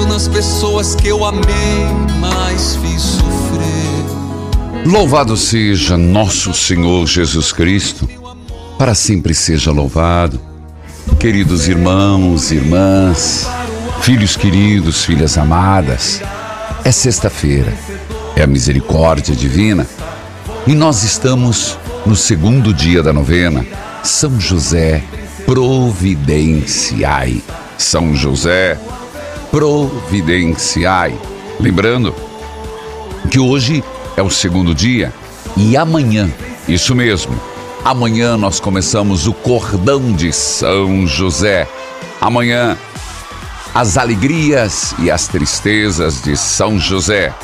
Penso 0.00 0.06
nas 0.06 0.28
pessoas 0.28 0.94
que 0.94 1.08
eu 1.08 1.24
amei, 1.24 1.86
mas 2.18 2.76
fiz 2.76 3.02
sofrer. 3.02 4.86
Louvado 4.86 5.36
seja 5.36 5.96
nosso 5.96 6.54
Senhor 6.54 7.06
Jesus 7.06 7.52
Cristo, 7.52 8.08
para 8.78 8.94
sempre 8.94 9.34
seja 9.34 9.70
louvado. 9.70 10.40
Queridos 11.18 11.68
irmãos, 11.68 12.50
irmãs, 12.50 13.46
filhos 14.00 14.36
queridos, 14.36 15.04
filhas 15.04 15.36
amadas, 15.36 16.22
é 16.84 16.90
sexta-feira, 16.90 17.72
é 18.36 18.42
a 18.42 18.46
misericórdia 18.46 19.34
divina 19.36 19.86
e 20.66 20.74
nós 20.74 21.02
estamos 21.02 21.76
no 22.06 22.16
segundo 22.16 22.72
dia 22.72 23.02
da 23.02 23.12
novena 23.12 23.66
são 24.02 24.40
José, 24.40 25.02
providenciai. 25.44 27.42
São 27.76 28.14
José, 28.14 28.78
providenciai. 29.50 31.14
Lembrando 31.58 32.14
que 33.30 33.38
hoje 33.38 33.84
é 34.16 34.22
o 34.22 34.30
segundo 34.30 34.74
dia 34.74 35.12
e 35.56 35.76
amanhã, 35.76 36.30
isso 36.68 36.94
mesmo, 36.94 37.38
amanhã 37.84 38.36
nós 38.36 38.60
começamos 38.60 39.26
o 39.26 39.32
cordão 39.32 40.12
de 40.12 40.32
São 40.32 41.06
José. 41.06 41.68
Amanhã, 42.20 42.76
as 43.74 43.96
alegrias 43.96 44.94
e 44.98 45.10
as 45.10 45.28
tristezas 45.28 46.22
de 46.22 46.36
São 46.36 46.78
José. 46.78 47.34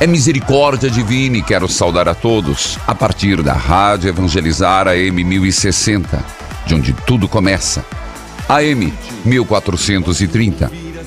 É 0.00 0.06
misericórdia 0.06 0.90
divina 0.90 1.36
e 1.36 1.42
quero 1.42 1.68
saudar 1.68 2.08
a 2.08 2.14
todos 2.14 2.78
a 2.86 2.94
partir 2.94 3.42
da 3.42 3.52
Rádio 3.52 4.08
Evangelizar 4.08 4.88
AM 4.88 5.22
1060, 5.22 6.24
de 6.66 6.74
onde 6.74 6.92
tudo 7.06 7.28
começa. 7.28 7.84
AM 8.48 8.92
1430, 9.24 10.70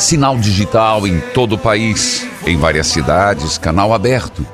Sinal 0.00 0.38
digital 0.38 1.06
em 1.06 1.20
todo 1.20 1.56
o 1.56 1.58
país, 1.58 2.26
em 2.46 2.56
várias 2.56 2.86
cidades, 2.86 3.58
canal 3.58 3.92
aberto, 3.92 4.46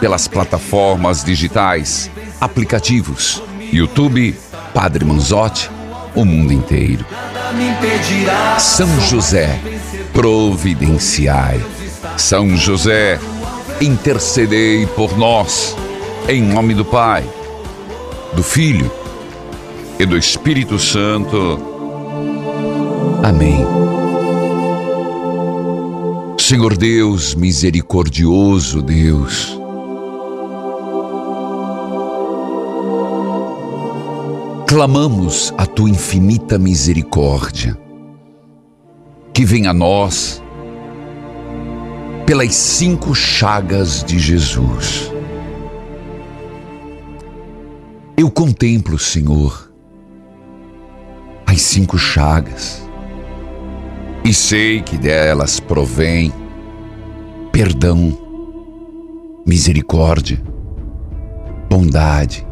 pelas 0.00 0.26
plataformas 0.26 1.22
digitais, 1.22 2.10
aplicativos, 2.40 3.42
YouTube, 3.70 4.34
Padre 4.72 5.04
Manzotti, 5.04 5.70
o 6.14 6.24
mundo 6.24 6.54
inteiro. 6.54 7.04
São 8.58 8.88
José 9.02 9.60
providenciai. 10.14 11.60
São 12.16 12.56
José, 12.56 13.20
intercedei 13.82 14.86
por 14.86 15.18
nós, 15.18 15.76
em 16.26 16.40
nome 16.40 16.72
do 16.72 16.84
Pai, 16.84 17.22
do 18.32 18.42
Filho 18.42 18.90
e 19.98 20.06
do 20.06 20.16
Espírito 20.16 20.78
Santo. 20.78 21.60
Amém. 23.22 23.83
Senhor 26.46 26.76
Deus, 26.76 27.34
misericordioso 27.34 28.82
Deus, 28.82 29.58
clamamos 34.68 35.54
a 35.56 35.64
tua 35.64 35.88
infinita 35.88 36.58
misericórdia 36.58 37.74
que 39.32 39.42
vem 39.42 39.66
a 39.66 39.72
nós 39.72 40.42
pelas 42.26 42.54
cinco 42.54 43.14
chagas 43.14 44.04
de 44.04 44.18
Jesus. 44.18 45.10
Eu 48.18 48.30
contemplo, 48.30 48.98
Senhor, 48.98 49.72
as 51.46 51.62
cinco 51.62 51.96
chagas 51.96 52.83
e 54.24 54.32
sei 54.32 54.80
que 54.80 54.96
delas 54.96 55.60
provém 55.60 56.32
perdão, 57.52 58.18
misericórdia, 59.46 60.42
bondade, 61.68 62.44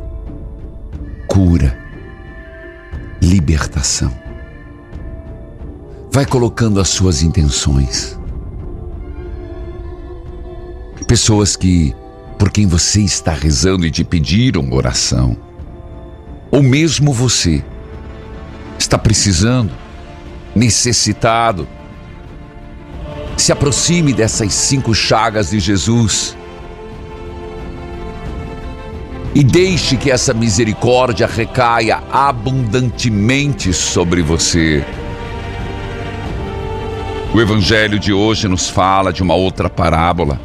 cura, 1.27 1.77
libertação 3.21 4.23
vai 6.13 6.27
colocando 6.27 6.79
as 6.79 6.91
suas 6.91 7.23
intenções. 7.23 8.19
Pessoas 11.07 11.57
que, 11.57 11.95
por 12.39 12.51
quem 12.51 12.67
você 12.67 13.01
está 13.01 13.33
rezando 13.33 13.87
e 13.87 13.91
te 13.91 14.05
pediram 14.05 14.71
oração, 14.73 15.35
ou 16.51 16.63
mesmo 16.63 17.15
você, 17.15 17.65
está 18.79 18.99
precisando, 18.99 19.73
necessitado, 20.55 21.67
se 23.37 23.53
aproxime 23.53 24.13
dessas 24.13 24.53
cinco 24.53 24.95
chagas 24.95 25.51
de 25.51 25.59
Jesus 25.59 26.37
e 29.35 29.43
deixe 29.43 29.97
que 29.97 30.11
essa 30.11 30.35
misericórdia 30.35 31.27
recaia 31.27 32.03
abundantemente 32.13 33.73
sobre 33.73 34.23
você. 34.23 34.85
O 37.35 37.41
evangelho 37.41 37.99
de 37.99 38.13
hoje 38.13 38.47
nos 38.47 38.69
fala 38.69 39.11
de 39.11 39.23
uma 39.23 39.35
outra 39.35 39.71
parábola. 39.71 40.39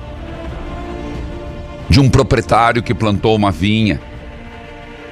De 1.89 1.99
um 1.99 2.09
proprietário 2.09 2.81
que 2.81 2.93
plantou 2.93 3.35
uma 3.35 3.51
vinha, 3.51 3.99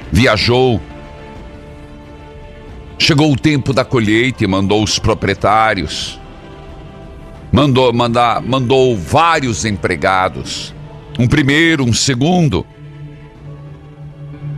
viajou, 0.09 0.79
chegou 2.97 3.31
o 3.31 3.35
tempo 3.35 3.73
da 3.73 3.83
colheita 3.83 4.43
e 4.43 4.47
mandou 4.47 4.83
os 4.83 4.97
proprietários, 4.99 6.19
mandou, 7.51 7.91
mandar, 7.93 8.41
mandou 8.41 8.97
vários 8.97 9.65
empregados, 9.65 10.73
um 11.17 11.27
primeiro, 11.27 11.83
um 11.83 11.93
segundo, 11.93 12.65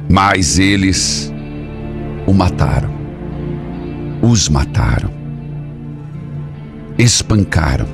Mas 0.09 0.57
eles 0.57 1.33
o 2.25 2.33
mataram, 2.33 2.89
os 4.21 4.47
mataram, 4.47 5.11
espancaram. 6.97 7.87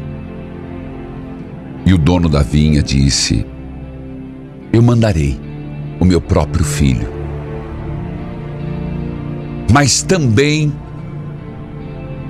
E 1.86 1.94
o 1.94 1.98
dono 1.98 2.30
da 2.30 2.44
vinha 2.44 2.84
disse: 2.84 3.45
Eu 4.72 4.81
mandarei 4.84 5.40
o 6.00 6.06
meu 6.06 6.22
próprio 6.22 6.63
filho. 6.63 7.23
Mas 9.71 10.04
também 10.04 10.74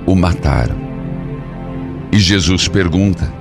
o 0.06 0.16
mataram. 0.16 0.76
E 2.12 2.20
Jesus 2.20 2.68
pergunta: 2.68 3.32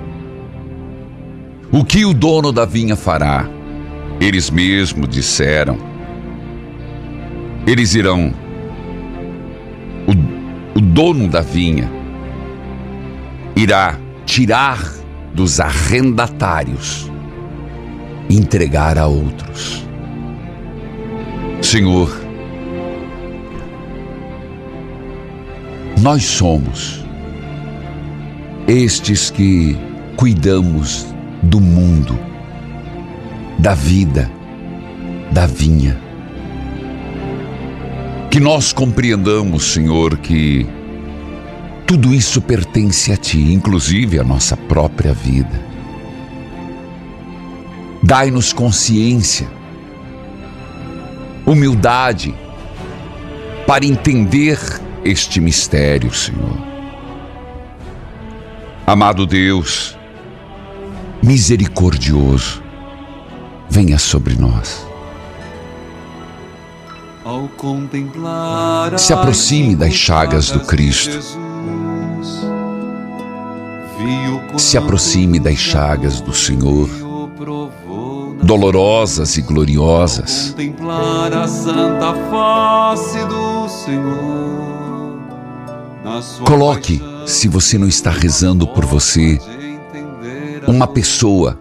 O 1.71 1.83
que 1.83 2.05
o 2.05 2.13
dono 2.13 2.51
da 2.51 2.65
vinha 2.65 2.95
fará? 2.95 3.47
Eles 4.19 4.49
mesmos 4.49 5.07
disseram: 5.09 5.77
Eles 7.67 7.93
irão. 7.93 8.33
O, 10.07 10.79
o 10.79 10.81
dono 10.81 11.27
da 11.27 11.41
vinha 11.41 11.89
irá 13.55 13.97
tirar 14.25 14.79
dos 15.33 15.59
arrendatários 15.59 17.11
e 18.29 18.37
entregar 18.37 18.97
a 18.97 19.07
outros. 19.07 19.85
Senhor, 21.61 22.22
nós 26.03 26.25
somos 26.25 27.01
estes 28.67 29.29
que 29.29 29.77
cuidamos 30.17 31.07
do 31.41 31.61
mundo, 31.61 32.19
da 33.57 33.73
vida, 33.73 34.29
da 35.31 35.45
vinha. 35.45 35.97
Que 38.29 38.37
nós 38.37 38.73
compreendamos, 38.73 39.71
Senhor, 39.71 40.17
que 40.17 40.67
tudo 41.87 42.13
isso 42.13 42.41
pertence 42.41 43.13
a 43.13 43.15
Ti, 43.15 43.53
inclusive 43.53 44.19
a 44.19 44.25
nossa 44.25 44.57
própria 44.57 45.13
vida. 45.13 45.57
Dai-nos 48.03 48.51
consciência, 48.51 49.47
humildade, 51.45 52.35
para 53.65 53.85
entender 53.85 54.59
este 55.05 55.39
mistério, 55.39 56.13
Senhor. 56.13 56.57
Amado 58.85 59.25
Deus, 59.25 59.97
misericordioso, 61.21 62.61
venha 63.69 63.97
sobre 63.97 64.35
nós. 64.35 64.85
Se 68.97 69.13
aproxime 69.13 69.75
das 69.75 69.93
chagas 69.93 70.51
do 70.51 70.59
Cristo. 70.61 71.19
Se 74.57 74.77
aproxime 74.77 75.39
das 75.39 75.57
chagas 75.57 76.19
do 76.19 76.33
Senhor, 76.33 76.89
dolorosas 78.43 79.37
e 79.37 79.41
gloriosas. 79.41 80.49
Contemplar 80.49 81.31
a 81.33 81.47
santa 81.47 82.13
face 82.29 83.25
do 83.25 83.69
Senhor. 83.69 84.82
Coloque, 86.45 87.01
se 87.25 87.47
você 87.47 87.77
não 87.77 87.87
está 87.87 88.11
rezando 88.11 88.67
por 88.67 88.85
você, 88.85 89.39
uma 90.67 90.85
pessoa, 90.85 91.57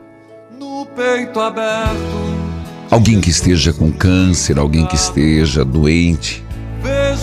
alguém 2.90 3.20
que 3.20 3.30
esteja 3.30 3.72
com 3.72 3.92
câncer, 3.92 4.58
alguém 4.58 4.84
que 4.84 4.96
esteja 4.96 5.64
doente, 5.64 6.44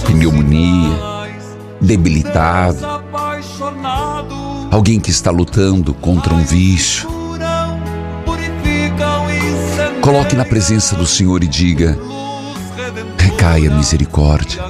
pneumonia, 0.05 0.97
debilitado, 1.81 2.85
alguém 4.71 4.97
que 4.97 5.11
está 5.11 5.29
lutando 5.29 5.93
contra 5.93 6.33
um 6.33 6.43
vício. 6.43 7.09
Coloque 10.01 10.37
na 10.37 10.45
presença 10.45 10.95
do 10.95 11.05
Senhor 11.05 11.43
e 11.43 11.47
diga: 11.47 11.99
recaia 13.17 13.69
misericórdia 13.69 14.63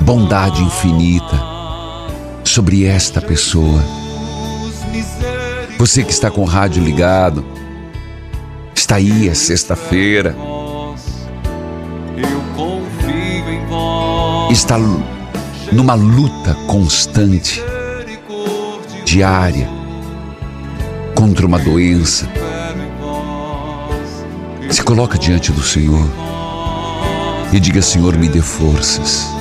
bondade 0.00 0.62
infinita 0.62 1.40
sobre 2.44 2.84
esta 2.84 3.20
pessoa. 3.20 3.82
Você 5.78 6.02
que 6.02 6.12
está 6.12 6.30
com 6.30 6.42
o 6.42 6.44
rádio 6.44 6.82
ligado, 6.82 7.44
está 8.74 8.96
aí, 8.96 9.28
é 9.28 9.34
sexta-feira, 9.34 10.36
está 14.50 14.76
numa 15.72 15.94
luta 15.94 16.54
constante, 16.66 17.62
diária, 19.04 19.68
contra 21.14 21.46
uma 21.46 21.58
doença. 21.58 22.28
Se 24.70 24.82
coloca 24.82 25.18
diante 25.18 25.52
do 25.52 25.62
Senhor 25.62 26.08
e 27.52 27.60
diga: 27.60 27.80
Senhor, 27.80 28.16
me 28.16 28.28
dê 28.28 28.40
forças. 28.40 29.39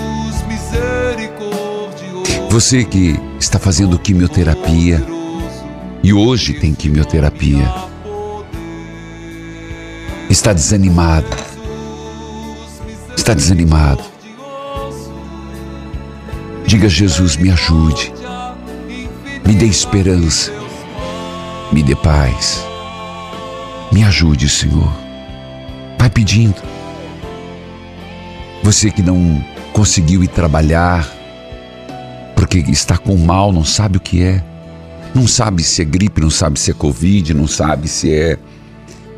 Você 2.49 2.83
que 2.83 3.15
está 3.39 3.59
fazendo 3.59 3.99
quimioterapia 3.99 4.99
e 6.01 6.11
hoje 6.11 6.55
tem 6.55 6.73
quimioterapia, 6.73 7.71
está 10.27 10.51
desanimado, 10.51 11.27
está 13.15 13.35
desanimado. 13.35 14.03
Diga 16.65 16.89
Jesus, 16.89 17.37
me 17.37 17.51
ajude, 17.51 18.11
me 19.45 19.53
dê 19.53 19.67
esperança, 19.67 20.51
me 21.71 21.83
dê 21.83 21.95
paz, 21.95 22.65
me 23.91 24.03
ajude, 24.03 24.49
Senhor. 24.49 24.91
Vai 25.99 26.09
pedindo. 26.09 26.61
Você 28.63 28.89
que 28.89 29.03
não 29.03 29.45
conseguiu 29.71 30.23
ir 30.23 30.29
trabalhar, 30.29 31.18
porque 32.49 32.71
está 32.71 32.97
com 32.97 33.15
mal, 33.15 33.53
não 33.53 33.63
sabe 33.63 33.97
o 33.97 33.99
que 33.99 34.23
é. 34.23 34.43
Não 35.13 35.27
sabe 35.27 35.63
se 35.63 35.83
é 35.83 35.85
gripe, 35.85 36.19
não 36.19 36.31
sabe 36.31 36.59
se 36.59 36.71
é 36.71 36.73
Covid, 36.73 37.31
não 37.35 37.47
sabe 37.47 37.87
se 37.87 38.11
é 38.11 38.39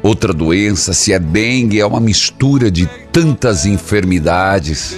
outra 0.04 0.34
doença, 0.34 0.92
se 0.92 1.14
é 1.14 1.20
dengue, 1.20 1.80
é 1.80 1.86
uma 1.86 2.02
mistura 2.02 2.70
de 2.70 2.86
tantas 3.10 3.66
enfermidades. 3.66 4.98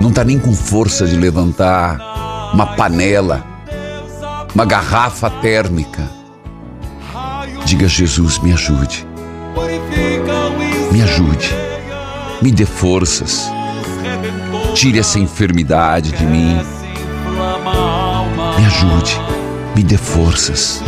Não 0.00 0.08
está 0.08 0.24
nem 0.24 0.38
com 0.38 0.54
força 0.54 1.06
de 1.06 1.16
levantar 1.16 2.50
uma 2.54 2.68
panela, 2.74 3.44
uma 4.54 4.64
garrafa 4.64 5.28
térmica. 5.28 6.08
Diga, 7.66 7.86
Jesus, 7.86 8.38
me 8.38 8.54
ajude. 8.54 9.06
Me 10.90 11.02
ajude. 11.02 11.50
Me 12.40 12.50
dê 12.50 12.64
forças. 12.64 13.59
Tire 14.80 14.98
essa 14.98 15.18
enfermidade 15.18 16.10
de 16.10 16.24
mim. 16.24 16.56
Me 18.56 18.64
ajude, 18.64 19.20
me 19.76 19.82
dê 19.82 19.98
forças. 19.98 20.82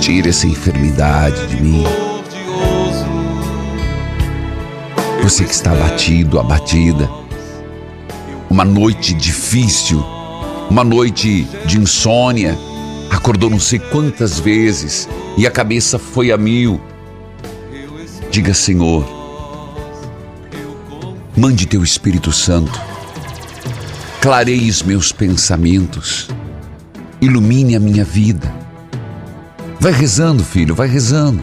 Tire 0.00 0.30
essa 0.30 0.48
enfermidade 0.48 1.46
de 1.46 1.62
mim. 1.62 1.84
Você 5.22 5.44
que 5.44 5.52
está 5.52 5.70
abatido, 5.70 6.40
abatida. 6.40 7.08
Uma 8.50 8.64
noite 8.64 9.14
difícil, 9.14 10.04
uma 10.68 10.82
noite 10.82 11.44
de 11.66 11.78
insônia. 11.78 12.58
Acordou 13.12 13.48
não 13.48 13.60
sei 13.60 13.78
quantas 13.78 14.40
vezes 14.40 15.08
e 15.38 15.46
a 15.46 15.52
cabeça 15.52 16.00
foi 16.00 16.32
a 16.32 16.36
mil. 16.36 16.80
Diga, 18.28 18.52
Senhor, 18.52 19.06
mande 21.36 21.64
teu 21.64 21.84
Espírito 21.84 22.32
Santo 22.32 22.95
clareie 24.26 24.68
os 24.68 24.82
meus 24.82 25.12
pensamentos, 25.12 26.28
ilumine 27.20 27.76
a 27.76 27.78
minha 27.78 28.04
vida. 28.04 28.52
Vai 29.78 29.92
rezando, 29.92 30.42
filho, 30.42 30.74
vai 30.74 30.88
rezando. 30.88 31.40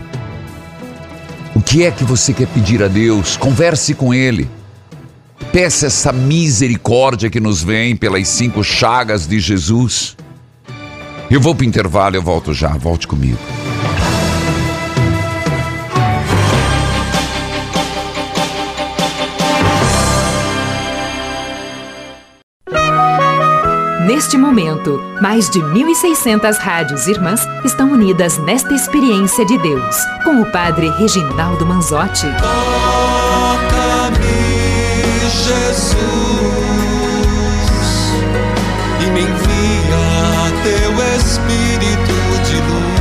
O 1.56 1.62
que 1.62 1.86
é 1.86 1.92
que 1.92 2.04
você 2.04 2.34
quer 2.34 2.48
pedir 2.48 2.84
a 2.84 2.90
Deus? 2.90 3.38
Converse 3.38 3.94
com 3.94 4.14
Ele. 4.14 4.50
Peça 5.54 5.88
essa 5.88 6.12
misericórdia 6.12 7.30
que 7.30 7.40
nos 7.40 7.64
vem 7.64 7.96
pelas 7.96 8.28
cinco 8.28 8.62
chagas 8.66 9.26
de 9.26 9.40
Jesus. 9.40 10.18
Eu 11.32 11.40
vou 11.40 11.56
para 11.56 11.64
o 11.64 11.68
intervalo, 11.70 12.18
eu 12.18 12.22
volto 12.22 12.54
já. 12.54 12.68
Volte 12.76 13.08
comigo. 13.08 13.40
Neste 24.24 24.38
momento, 24.38 25.02
mais 25.22 25.50
de 25.50 25.60
1.600 25.60 26.58
rádios 26.58 27.08
irmãs 27.08 27.42
estão 27.66 27.92
unidas 27.92 28.38
nesta 28.38 28.74
experiência 28.74 29.46
de 29.46 29.58
Deus, 29.58 29.98
com 30.24 30.40
o 30.40 30.50
Padre 30.50 30.90
Reginaldo 30.92 31.66
Manzotti. 31.66 32.28
Toca-me, 32.40 34.16
Jesus, 35.30 35.98
e 39.02 39.06
me 39.12 39.24
envia 39.24 40.54
teu 40.64 40.94
Espírito 41.18 42.16
de 42.48 42.56
luz. 42.72 42.94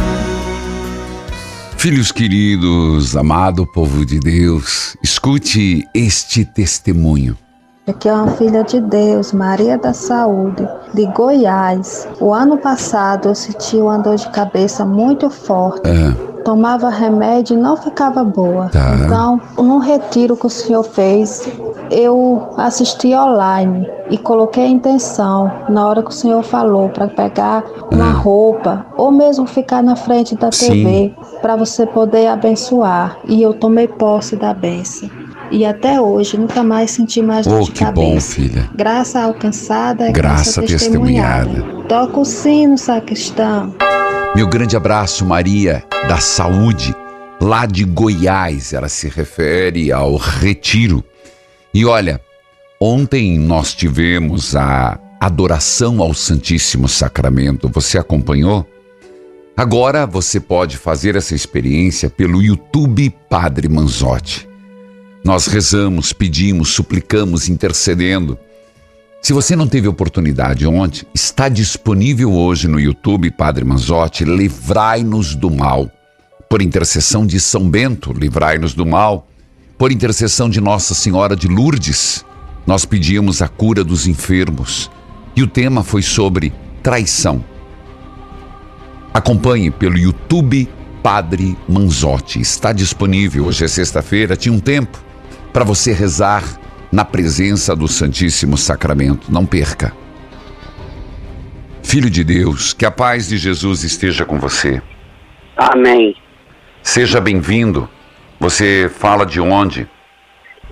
Filhos 1.77 2.11
queridos, 2.11 3.17
amado 3.17 3.65
povo 3.65 4.05
de 4.05 4.19
Deus, 4.19 4.97
escute 5.01 5.87
este 5.95 6.45
testemunho. 6.45 7.39
Aqui 7.85 8.09
é 8.09 8.15
uma 8.15 8.29
filha 8.29 8.63
de 8.63 8.81
Deus, 8.81 9.33
Maria 9.33 9.77
da 9.77 9.93
Saúde, 9.93 10.69
de 10.95 11.05
Goiás. 11.07 12.07
O 12.21 12.33
ano 12.33 12.57
passado 12.57 13.29
eu 13.29 13.35
senti 13.35 13.77
uma 13.77 13.99
dor 13.99 14.15
de 14.15 14.29
cabeça 14.31 14.85
muito 14.85 15.29
forte. 15.29 15.83
Ah, 15.85 16.43
Tomava 16.45 16.89
remédio 16.89 17.57
e 17.57 17.61
não 17.61 17.77
ficava 17.77 18.23
boa. 18.23 18.69
Tá. 18.69 18.95
Então, 18.95 19.41
num 19.57 19.79
retiro 19.79 20.37
que 20.37 20.47
o 20.47 20.51
senhor 20.51 20.85
fez, 20.85 21.49
eu 21.91 22.51
assisti 22.57 23.15
online 23.17 23.89
e 24.11 24.17
coloquei 24.17 24.65
a 24.65 24.69
intenção 24.69 25.51
na 25.69 25.89
hora 25.89 26.05
que 26.05 26.11
o 26.11 26.15
senhor 26.15 26.45
falou 26.45 26.89
para 26.89 27.09
pegar 27.09 27.65
uma 27.91 28.13
roupa 28.13 28.87
ou 28.97 29.11
mesmo 29.11 29.45
ficar 29.45 29.83
na 29.83 29.97
frente 29.97 30.37
da. 30.37 30.53
Sim. 30.53 30.69
TV 30.69 31.15
para 31.41 31.57
você 31.57 31.85
poder 31.85 32.29
abençoar. 32.29 33.19
E 33.25 33.43
eu 33.43 33.53
tomei 33.53 33.89
posse 33.89 34.37
da 34.37 34.55
bênção. 34.55 35.11
E 35.53 35.67
até 35.67 36.01
hoje 36.01 36.39
nunca 36.39 36.65
mais 36.65 36.93
senti 36.93 37.21
mais 37.21 37.47
dor 37.47 37.61
oh, 37.61 37.65
de 37.67 37.73
que 37.73 37.85
cabeça. 37.85 38.01
bom, 38.01 38.21
filha. 38.21 38.71
Graça 38.75 39.21
alcançada 39.21 40.09
é 40.09 40.11
Graça 40.11 40.63
graça, 40.63 40.63
testemunhada. 40.63 41.63
Toca 41.87 42.21
o 42.21 42.25
sino, 42.25 42.79
sacristão. 42.79 43.75
Meu 44.35 44.49
grande 44.49 44.79
abraço, 44.79 45.27
Maria 45.27 45.85
da 46.09 46.17
Saúde, 46.17 46.97
lá 47.39 47.67
de 47.67 47.85
Goiás. 47.85 48.73
Ela 48.73 48.89
se 48.89 49.11
refere 49.11 49.93
ao 49.93 50.17
retiro. 50.17 51.05
E 51.75 51.85
olha, 51.85 52.19
ontem 52.81 53.39
nós 53.39 53.75
tivemos 53.75 54.57
a 54.57 54.99
adoração 55.21 56.01
ao 56.01 56.15
Santíssimo 56.15 56.89
Sacramento. 56.89 57.69
Você 57.69 57.99
acompanhou? 57.99 58.67
Agora 59.55 60.07
você 60.07 60.41
pode 60.41 60.79
fazer 60.79 61.15
essa 61.15 61.35
experiência 61.35 62.09
pelo 62.09 62.43
YouTube 62.43 63.15
Padre 63.29 63.69
Manzotti. 63.69 64.51
Nós 65.25 65.47
rezamos, 65.47 66.13
pedimos, 66.13 66.71
suplicamos, 66.71 67.49
intercedendo. 67.49 68.37
Se 69.21 69.33
você 69.33 69.55
não 69.55 69.69
teve 69.69 69.87
oportunidade 69.87 70.67
ontem, 70.67 71.07
está 71.15 71.49
disponível 71.49 72.33
hoje 72.33 72.67
no 72.67 72.81
YouTube 72.81 73.31
Padre 73.31 73.65
Manzotti, 73.65 74.25
Livrai-nos 74.25 75.37
do 75.37 75.49
Mal. 75.49 75.89
Por 76.49 76.61
intercessão 76.61 77.25
de 77.25 77.39
São 77.39 77.71
Bento, 77.71 78.13
livrai-nos 78.13 78.75
do 78.75 78.85
mal. 78.85 79.29
Por 79.79 79.93
intercessão 79.93 80.51
de 80.51 80.61
Nossa 80.61 80.93
Senhora 80.93 81.37
de 81.37 81.47
Lourdes, 81.47 82.25
nós 82.67 82.85
pedimos 82.85 83.41
a 83.41 83.49
cura 83.49 83.85
dos 83.85 84.09
enfermos. 84.09 84.91
E 85.37 85.43
o 85.43 85.47
tema 85.47 85.85
foi 85.85 86.03
sobre 86.03 86.53
traição. 86.83 87.45
Acompanhe 89.15 89.71
pelo 89.71 89.97
YouTube 89.97 90.69
Padre 91.01 91.57
Manzotti. 91.69 92.41
Está 92.41 92.73
disponível. 92.73 93.47
Hoje 93.47 93.65
é 93.65 93.69
sexta-feira, 93.69 94.37
tinha 94.37 94.53
um 94.53 94.61
tempo 94.61 95.12
para 95.53 95.65
você 95.65 95.93
rezar 95.93 96.43
na 96.91 97.05
presença 97.05 97.75
do 97.77 97.89
Santíssimo 97.89 98.57
Sacramento. 98.57 99.31
Não 99.33 99.45
perca. 99.47 99.93
Filho 101.83 102.09
de 102.09 102.25
Deus, 102.25 102.73
que 102.73 102.87
a 102.87 102.91
paz 102.91 103.29
de 103.29 103.37
Jesus 103.37 103.83
esteja 103.83 104.25
com 104.25 104.39
você. 104.39 104.81
Amém. 105.57 106.17
Seja 106.83 107.21
bem-vindo. 107.21 107.89
Você 108.41 108.91
fala 108.93 109.27
de 109.27 109.41
onde? 109.41 109.89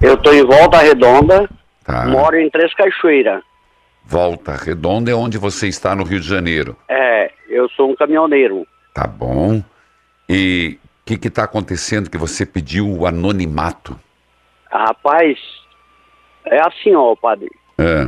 Eu 0.01 0.15
estou 0.15 0.33
em 0.35 0.45
Volta 0.45 0.79
Redonda, 0.79 1.49
Tá. 1.85 2.07
moro 2.07 2.37
em 2.39 2.49
Três 2.51 2.73
Cachoeiras. 2.75 3.43
Volta 4.05 4.57
Redonda 4.57 5.11
é 5.11 5.15
onde 5.15 5.37
você 5.39 5.69
está 5.69 5.95
no 5.95 6.05
Rio 6.05 6.21
de 6.21 6.27
Janeiro. 6.27 6.77
É, 6.89 7.31
eu 7.49 7.69
sou 7.71 7.91
um 7.91 7.95
caminhoneiro. 7.95 8.67
Tá 8.95 9.07
bom. 9.07 9.63
E 10.29 10.79
o 11.03 11.05
que 11.19 11.29
está 11.29 11.45
acontecendo 11.45 12.09
que 12.11 12.17
você 12.19 12.47
pediu 12.47 12.89
o 12.89 13.07
anonimato? 13.07 13.99
Rapaz, 14.71 15.39
é 16.47 16.61
assim, 16.61 16.95
ó, 16.95 17.15
padre. 17.17 17.51
É, 17.79 18.07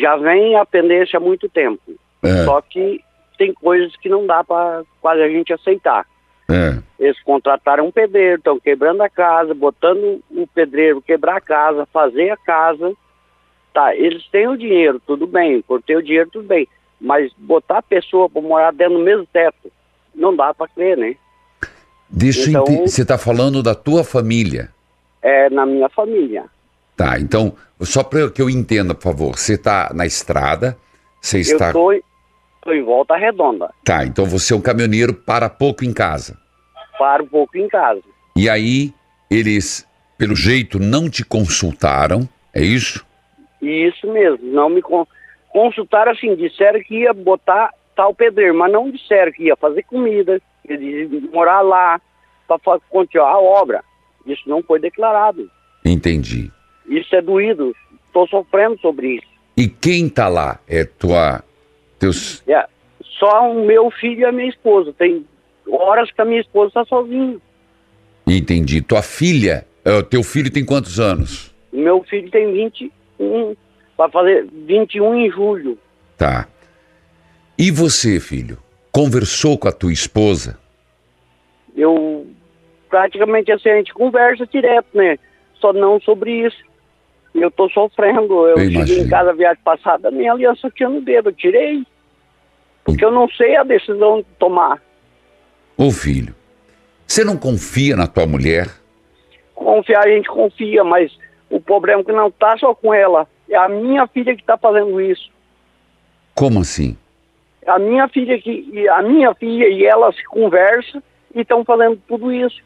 Já 0.00 0.16
vem 0.16 0.56
a 0.56 0.64
pendência 0.64 1.16
há 1.16 1.20
muito 1.20 1.48
tempo. 1.48 1.80
é, 2.22 2.44
Só 2.44 2.60
que 2.60 3.00
tem 3.38 3.52
coisas 3.52 3.94
que 3.96 4.08
não 4.08 4.26
dá 4.26 4.42
para 4.44 4.82
quase 5.00 5.22
a 5.22 5.28
gente 5.28 5.52
aceitar. 5.52 6.06
é. 6.50 6.76
Eles 6.98 7.20
contrataram 7.24 7.86
um 7.86 7.90
pedreiro, 7.92 8.38
estão 8.38 8.58
quebrando 8.58 9.02
a 9.02 9.08
casa, 9.10 9.52
botando 9.52 10.18
o 10.30 10.46
pedreiro 10.46 11.02
quebrar 11.02 11.36
a 11.36 11.40
casa, 11.42 11.84
fazer 11.92 12.30
a 12.30 12.36
casa. 12.38 12.90
Tá, 13.74 13.94
eles 13.94 14.26
têm 14.28 14.48
o 14.48 14.56
dinheiro, 14.56 14.98
tudo 15.06 15.26
bem, 15.26 15.60
por 15.60 15.82
ter 15.82 15.96
o 15.98 16.02
dinheiro, 16.02 16.30
tudo 16.32 16.48
bem. 16.48 16.66
Mas 16.98 17.30
botar 17.36 17.78
a 17.78 17.82
pessoa 17.82 18.30
para 18.30 18.40
morar 18.40 18.72
dentro 18.72 18.94
do 18.96 19.04
mesmo 19.04 19.26
teto, 19.30 19.70
não 20.14 20.34
dá 20.34 20.54
para 20.54 20.68
crer, 20.68 20.96
né? 20.96 21.16
Deixa 22.08 22.48
Então- 22.48 22.64
Você 22.64 23.02
está 23.02 23.18
falando 23.18 23.62
da 23.62 23.74
tua 23.74 24.02
família. 24.02 24.70
É 25.28 25.50
na 25.50 25.66
minha 25.66 25.88
família. 25.88 26.44
Tá, 26.96 27.18
então, 27.18 27.54
só 27.80 28.02
para 28.04 28.30
que 28.30 28.40
eu 28.40 28.48
entenda, 28.48 28.94
por 28.94 29.02
favor, 29.02 29.36
você 29.36 29.54
está 29.54 29.90
na 29.92 30.06
estrada, 30.06 30.76
você 31.20 31.38
Eu 31.38 31.40
está. 31.40 31.72
tô, 31.72 31.92
em- 31.92 32.02
tô 32.62 32.72
em 32.72 32.82
volta 32.84 33.16
redonda. 33.16 33.70
Tá, 33.84 34.04
então 34.04 34.24
você 34.24 34.52
é 34.52 34.56
um 34.56 34.60
caminhoneiro 34.60 35.12
para 35.12 35.50
pouco 35.50 35.84
em 35.84 35.92
casa. 35.92 36.38
Paro 36.98 37.24
um 37.24 37.28
pouco 37.28 37.58
em 37.58 37.66
casa. 37.68 38.00
E 38.36 38.48
aí, 38.48 38.94
eles, 39.30 39.86
pelo 40.16 40.36
jeito, 40.36 40.78
não 40.78 41.10
te 41.10 41.24
consultaram, 41.24 42.28
é 42.54 42.62
isso? 42.62 43.04
Isso 43.60 44.06
mesmo, 44.12 44.46
não 44.46 44.68
me 44.70 44.80
con- 44.80 45.06
consultaram 45.50 46.12
assim, 46.12 46.36
disseram 46.36 46.80
que 46.82 47.00
ia 47.00 47.12
botar 47.12 47.72
tal 47.96 48.14
pedreiro, 48.14 48.54
mas 48.54 48.70
não 48.72 48.90
disseram 48.90 49.32
que 49.32 49.42
ia 49.44 49.56
fazer 49.56 49.82
comida, 49.82 50.40
que 50.64 50.72
ia 50.72 51.08
morar 51.32 51.62
lá 51.62 52.00
para 52.46 52.78
continuar 52.88 53.32
a 53.32 53.38
obra. 53.40 53.82
Isso 54.26 54.42
não 54.46 54.62
foi 54.62 54.80
declarado. 54.80 55.50
Entendi. 55.84 56.50
Isso 56.88 57.14
é 57.14 57.22
doído. 57.22 57.74
Estou 58.06 58.26
sofrendo 58.28 58.78
sobre 58.80 59.16
isso. 59.16 59.26
E 59.56 59.68
quem 59.68 60.08
tá 60.08 60.28
lá? 60.28 60.60
É 60.66 60.84
tua. 60.84 61.42
Teus. 61.98 62.42
É, 62.46 62.66
só 63.18 63.50
o 63.50 63.64
meu 63.66 63.90
filho 63.90 64.20
e 64.20 64.24
a 64.24 64.32
minha 64.32 64.48
esposa. 64.48 64.92
Tem 64.92 65.24
horas 65.68 66.10
que 66.10 66.20
a 66.20 66.24
minha 66.24 66.40
esposa 66.40 66.68
está 66.68 66.84
sozinha. 66.84 67.38
Entendi. 68.26 68.82
Tua 68.82 69.02
filha. 69.02 69.66
é, 69.84 70.02
teu 70.02 70.22
filho 70.22 70.50
tem 70.50 70.64
quantos 70.64 70.98
anos? 70.98 71.54
Meu 71.72 72.02
filho 72.04 72.30
tem 72.30 72.52
21, 72.52 73.54
vai 73.96 74.10
fazer 74.10 74.46
21 74.66 75.14
em 75.14 75.30
julho. 75.30 75.78
Tá. 76.16 76.48
E 77.58 77.70
você, 77.70 78.18
filho? 78.18 78.58
Conversou 78.90 79.58
com 79.58 79.68
a 79.68 79.72
tua 79.72 79.92
esposa? 79.92 80.58
eu 81.76 82.25
praticamente 82.96 83.52
assim, 83.52 83.68
a 83.68 83.76
gente 83.76 83.92
conversa 83.92 84.46
direto, 84.46 84.86
né? 84.94 85.18
Só 85.60 85.70
não 85.70 86.00
sobre 86.00 86.46
isso. 86.46 86.56
Eu 87.34 87.50
tô 87.50 87.68
sofrendo. 87.68 88.46
Eu, 88.46 88.56
Eu 88.56 88.70
cheguei 88.70 89.00
em 89.00 89.08
casa 89.08 89.30
a 89.30 89.34
viagem 89.34 89.62
passada, 89.62 90.10
minha 90.10 90.32
aliança 90.32 90.70
tinha 90.70 90.88
no 90.88 91.02
dedo, 91.02 91.28
eu 91.28 91.34
tirei. 91.34 91.84
Porque 92.82 93.04
eu 93.04 93.10
não 93.10 93.28
sei 93.28 93.54
a 93.56 93.62
decisão 93.62 94.18
de 94.18 94.26
tomar. 94.38 94.80
Ô 95.76 95.90
filho, 95.90 96.34
você 97.06 97.22
não 97.22 97.36
confia 97.36 97.96
na 97.96 98.06
tua 98.06 98.26
mulher? 98.26 98.68
Confiar 99.54 100.06
a 100.06 100.08
gente 100.08 100.28
confia, 100.28 100.82
mas 100.82 101.12
o 101.50 101.60
problema 101.60 102.00
é 102.00 102.04
que 102.04 102.12
não 102.12 102.30
tá 102.30 102.56
só 102.56 102.74
com 102.74 102.94
ela. 102.94 103.28
É 103.50 103.56
a 103.56 103.68
minha 103.68 104.06
filha 104.06 104.34
que 104.34 104.42
tá 104.42 104.56
fazendo 104.56 104.98
isso. 105.00 105.30
Como 106.34 106.60
assim? 106.60 106.96
A 107.66 107.78
minha 107.78 108.08
filha 108.08 108.40
que 108.40 108.88
a 108.88 109.02
minha 109.02 109.34
filha 109.34 109.68
e 109.68 109.84
ela 109.84 110.10
se 110.12 110.24
conversam 110.24 111.02
e 111.34 111.42
estão 111.42 111.62
fazendo 111.64 112.00
tudo 112.08 112.32
isso. 112.32 112.65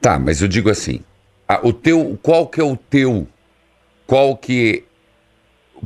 Tá, 0.00 0.18
mas 0.18 0.40
eu 0.40 0.48
digo 0.48 0.70
assim, 0.70 1.00
a- 1.48 1.60
o 1.62 1.72
teu, 1.72 2.18
qual 2.22 2.46
que 2.46 2.60
é 2.60 2.64
o 2.64 2.76
teu, 2.76 3.26
qual 4.06 4.36
que, 4.36 4.84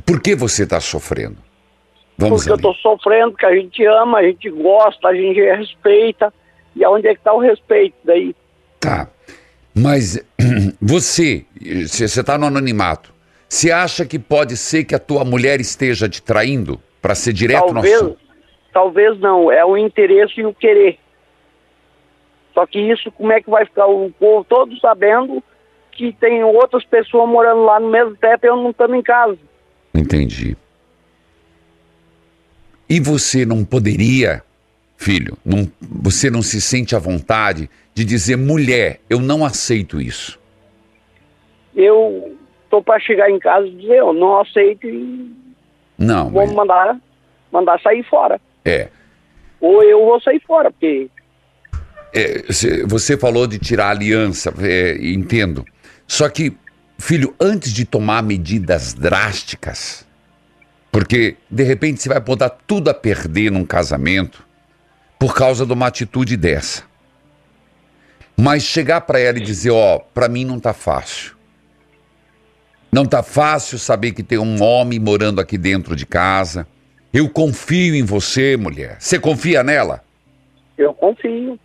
por 0.05 0.21
que 0.21 0.35
você 0.35 0.63
está 0.63 0.79
sofrendo? 0.79 1.37
Vamos 2.17 2.45
porque 2.45 2.49
eu 2.49 2.53
ali. 2.53 2.61
tô 2.61 2.73
sofrendo, 2.75 3.31
porque 3.31 3.45
a 3.45 3.55
gente 3.55 3.85
ama, 3.85 4.19
a 4.19 4.23
gente 4.23 4.49
gosta, 4.49 5.09
a 5.09 5.13
gente 5.13 5.39
respeita. 5.41 6.33
E 6.75 6.83
aonde 6.83 7.07
é 7.07 7.15
que 7.15 7.21
tá 7.21 7.33
o 7.33 7.39
respeito 7.39 7.95
daí? 8.05 8.33
Tá, 8.79 9.07
mas 9.73 10.17
você, 10.81 11.45
você 11.85 12.05
está 12.05 12.37
no 12.37 12.45
anonimato, 12.45 13.13
você 13.49 13.71
acha 13.71 14.05
que 14.05 14.17
pode 14.17 14.55
ser 14.55 14.85
que 14.85 14.95
a 14.95 14.99
tua 14.99 15.25
mulher 15.25 15.59
esteja 15.59 16.07
te 16.07 16.21
traindo 16.21 16.79
para 17.01 17.15
ser 17.15 17.33
direto 17.33 17.67
no 17.67 17.73
talvez, 17.75 17.95
assunto? 17.95 18.17
talvez 18.73 19.19
não, 19.19 19.51
é 19.51 19.63
o 19.65 19.77
interesse 19.77 20.39
e 20.39 20.45
o 20.45 20.53
querer. 20.53 20.97
Só 22.55 22.65
que 22.65 22.79
isso, 22.79 23.11
como 23.11 23.31
é 23.31 23.39
que 23.41 23.49
vai 23.49 23.65
ficar 23.65 23.85
o 23.85 24.09
povo 24.17 24.43
todo 24.45 24.75
sabendo 24.79 25.43
que 25.91 26.11
tem 26.13 26.43
outras 26.43 26.83
pessoas 26.85 27.29
morando 27.29 27.63
lá 27.65 27.79
no 27.79 27.89
mesmo 27.91 28.15
teto 28.15 28.45
e 28.45 28.47
eu 28.47 28.55
não 28.55 28.71
estando 28.71 28.95
em 28.95 29.03
casa? 29.03 29.37
Entendi. 29.93 30.57
E 32.89 32.99
você 32.99 33.45
não 33.45 33.63
poderia, 33.65 34.41
filho, 34.97 35.37
não, 35.45 35.69
você 35.81 36.29
não 36.29 36.41
se 36.41 36.61
sente 36.61 36.95
à 36.95 36.99
vontade 36.99 37.69
de 37.93 38.05
dizer, 38.05 38.37
mulher, 38.37 38.99
eu 39.09 39.19
não 39.19 39.43
aceito 39.43 39.99
isso. 39.99 40.39
Eu 41.75 42.37
tô 42.69 42.81
para 42.81 42.99
chegar 42.99 43.29
em 43.29 43.39
casa 43.39 43.67
e 43.67 43.71
dizer, 43.71 43.97
eu 43.97 44.13
não 44.13 44.39
aceito 44.39 44.87
e 44.87 45.29
Não, 45.97 46.29
vou 46.29 46.45
mas, 46.45 46.53
mandar, 46.55 46.97
mandar 47.51 47.79
sair 47.81 48.03
fora. 48.03 48.39
é. 48.63 48.89
Ou 49.61 49.81
eu 49.81 50.05
vou 50.05 50.21
sair 50.21 50.39
fora, 50.41 50.69
porque 50.69 51.09
É, 52.15 52.45
cê- 52.53 52.85
você 52.85 53.17
falou 53.17 53.45
de 53.45 53.59
tirar 53.59 53.89
aliança, 53.89 54.53
é, 54.61 54.97
entendo. 55.05 55.65
Só 56.07 56.29
que, 56.29 56.55
filho, 56.97 57.35
antes 57.39 57.73
de 57.73 57.83
tomar 57.83 58.23
medidas 58.23 58.93
drásticas, 58.93 60.05
porque 60.89 61.35
de 61.51 61.63
repente 61.63 62.01
você 62.01 62.07
vai 62.07 62.21
botar 62.21 62.49
tudo 62.49 62.89
a 62.89 62.93
perder 62.93 63.51
num 63.51 63.65
casamento 63.65 64.47
por 65.19 65.35
causa 65.35 65.65
de 65.65 65.73
uma 65.73 65.87
atitude 65.87 66.37
dessa. 66.37 66.83
Mas 68.37 68.63
chegar 68.63 69.01
para 69.01 69.19
ela 69.19 69.37
e 69.37 69.41
dizer, 69.41 69.71
ó, 69.71 69.99
para 69.99 70.29
mim 70.29 70.45
não 70.45 70.57
tá 70.57 70.73
fácil. 70.73 71.35
Não 72.91 73.05
tá 73.05 73.21
fácil 73.21 73.77
saber 73.77 74.13
que 74.13 74.23
tem 74.23 74.37
um 74.37 74.63
homem 74.63 74.99
morando 74.99 75.41
aqui 75.41 75.57
dentro 75.57 75.97
de 75.97 76.05
casa. 76.05 76.65
Eu 77.13 77.29
confio 77.29 77.93
em 77.93 78.03
você, 78.03 78.55
mulher. 78.55 78.95
Você 78.99 79.19
confia 79.19 79.63
nela? 79.63 80.01
eu 80.77 80.93
confio. 80.93 81.59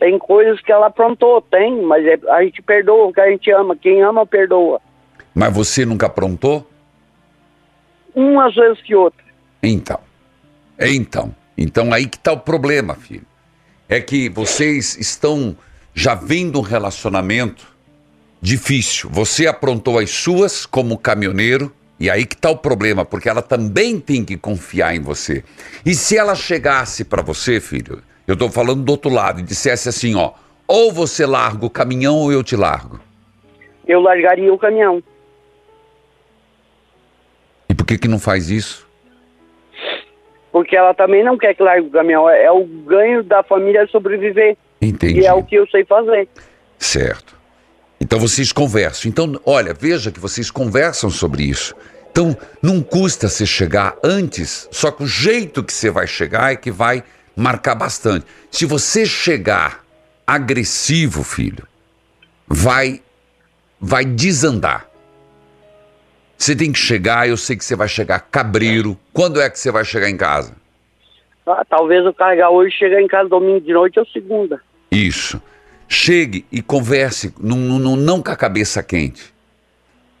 Tem 0.00 0.18
coisas 0.18 0.58
que 0.62 0.72
ela 0.72 0.86
aprontou, 0.86 1.42
tem, 1.42 1.82
mas 1.82 2.04
é- 2.06 2.18
a 2.30 2.42
gente 2.42 2.62
perdoa 2.62 3.08
o 3.08 3.12
que 3.12 3.20
a 3.20 3.30
gente 3.30 3.50
ama. 3.52 3.76
Quem 3.76 4.02
ama, 4.02 4.26
perdoa. 4.26 4.80
Mas 5.34 5.54
você 5.54 5.84
nunca 5.84 6.06
aprontou? 6.06 6.68
Umas 8.14 8.54
vezes 8.54 8.82
que 8.82 8.94
outra. 8.94 9.22
Então. 9.62 10.00
Então. 10.80 11.34
Então 11.56 11.92
aí 11.92 12.06
que 12.06 12.16
está 12.16 12.32
o 12.32 12.40
problema, 12.40 12.94
filho. 12.94 13.26
É 13.88 14.00
que 14.00 14.30
vocês 14.30 14.96
estão 14.96 15.54
já 15.94 16.14
vendo 16.14 16.58
um 16.58 16.62
relacionamento 16.62 17.68
difícil. 18.40 19.10
Você 19.10 19.46
aprontou 19.46 19.98
as 19.98 20.10
suas 20.10 20.64
como 20.64 20.96
caminhoneiro. 20.96 21.70
E 21.98 22.08
aí 22.08 22.24
que 22.24 22.34
está 22.34 22.48
o 22.48 22.56
problema, 22.56 23.04
porque 23.04 23.28
ela 23.28 23.42
também 23.42 24.00
tem 24.00 24.24
que 24.24 24.38
confiar 24.38 24.96
em 24.96 25.00
você. 25.00 25.44
E 25.84 25.94
se 25.94 26.16
ela 26.16 26.34
chegasse 26.34 27.04
para 27.04 27.20
você, 27.20 27.60
filho, 27.60 28.02
eu 28.30 28.34
estou 28.34 28.50
falando 28.50 28.82
do 28.82 28.92
outro 28.92 29.10
lado, 29.10 29.40
e 29.40 29.42
dissesse 29.42 29.88
assim, 29.88 30.14
ó, 30.14 30.32
ou 30.66 30.92
você 30.92 31.26
larga 31.26 31.66
o 31.66 31.70
caminhão 31.70 32.16
ou 32.16 32.32
eu 32.32 32.42
te 32.42 32.54
largo. 32.54 33.00
Eu 33.86 34.00
largaria 34.00 34.52
o 34.52 34.58
caminhão. 34.58 35.02
E 37.68 37.74
por 37.74 37.84
que 37.84 37.98
que 37.98 38.08
não 38.08 38.18
faz 38.18 38.50
isso? 38.50 38.88
Porque 40.52 40.76
ela 40.76 40.94
também 40.94 41.24
não 41.24 41.38
quer 41.38 41.54
que 41.54 41.62
largue 41.62 41.88
o 41.88 41.90
caminhão. 41.90 42.28
É 42.28 42.44
é 42.44 42.52
o 42.52 42.64
ganho 42.64 43.22
da 43.22 43.42
família 43.42 43.86
sobreviver. 43.88 44.56
Entendi. 44.80 45.20
E 45.20 45.26
é 45.26 45.32
o 45.32 45.42
que 45.42 45.56
eu 45.56 45.66
sei 45.68 45.84
fazer. 45.84 46.28
Certo. 46.78 47.36
Então 48.00 48.18
vocês 48.18 48.52
conversam. 48.52 49.08
Então, 49.08 49.40
olha, 49.44 49.74
veja 49.74 50.10
que 50.10 50.18
vocês 50.18 50.50
conversam 50.50 51.10
sobre 51.10 51.42
isso. 51.44 51.74
Então, 52.10 52.36
não 52.60 52.82
custa 52.82 53.28
você 53.28 53.46
chegar 53.46 53.96
antes, 54.02 54.68
só 54.72 54.90
que 54.90 55.04
o 55.04 55.06
jeito 55.06 55.62
que 55.62 55.72
você 55.72 55.90
vai 55.90 56.08
chegar 56.08 56.52
é 56.52 56.56
que 56.56 56.70
vai 56.70 57.04
marcar 57.40 57.74
bastante. 57.74 58.26
Se 58.50 58.66
você 58.66 59.06
chegar 59.06 59.82
agressivo, 60.26 61.24
filho, 61.24 61.66
vai 62.46 63.02
vai 63.80 64.04
desandar. 64.04 64.86
Você 66.36 66.54
tem 66.54 66.70
que 66.70 66.78
chegar, 66.78 67.28
eu 67.28 67.36
sei 67.36 67.56
que 67.56 67.64
você 67.64 67.74
vai 67.74 67.88
chegar 67.88 68.20
cabreiro. 68.20 68.98
Quando 69.12 69.40
é 69.40 69.48
que 69.48 69.58
você 69.58 69.70
vai 69.70 69.84
chegar 69.84 70.10
em 70.10 70.16
casa? 70.16 70.54
Ah, 71.46 71.64
talvez 71.68 72.04
eu 72.04 72.12
carregar 72.12 72.50
hoje, 72.50 72.76
chegar 72.76 73.00
em 73.00 73.08
casa 73.08 73.28
domingo 73.28 73.60
de 73.60 73.72
noite 73.72 73.98
ou 73.98 74.06
segunda. 74.06 74.60
Isso. 74.90 75.40
Chegue 75.88 76.44
e 76.52 76.62
converse, 76.62 77.34
não, 77.40 77.56
não, 77.56 77.96
não 77.96 78.22
com 78.22 78.30
a 78.30 78.36
cabeça 78.36 78.82
quente. 78.82 79.34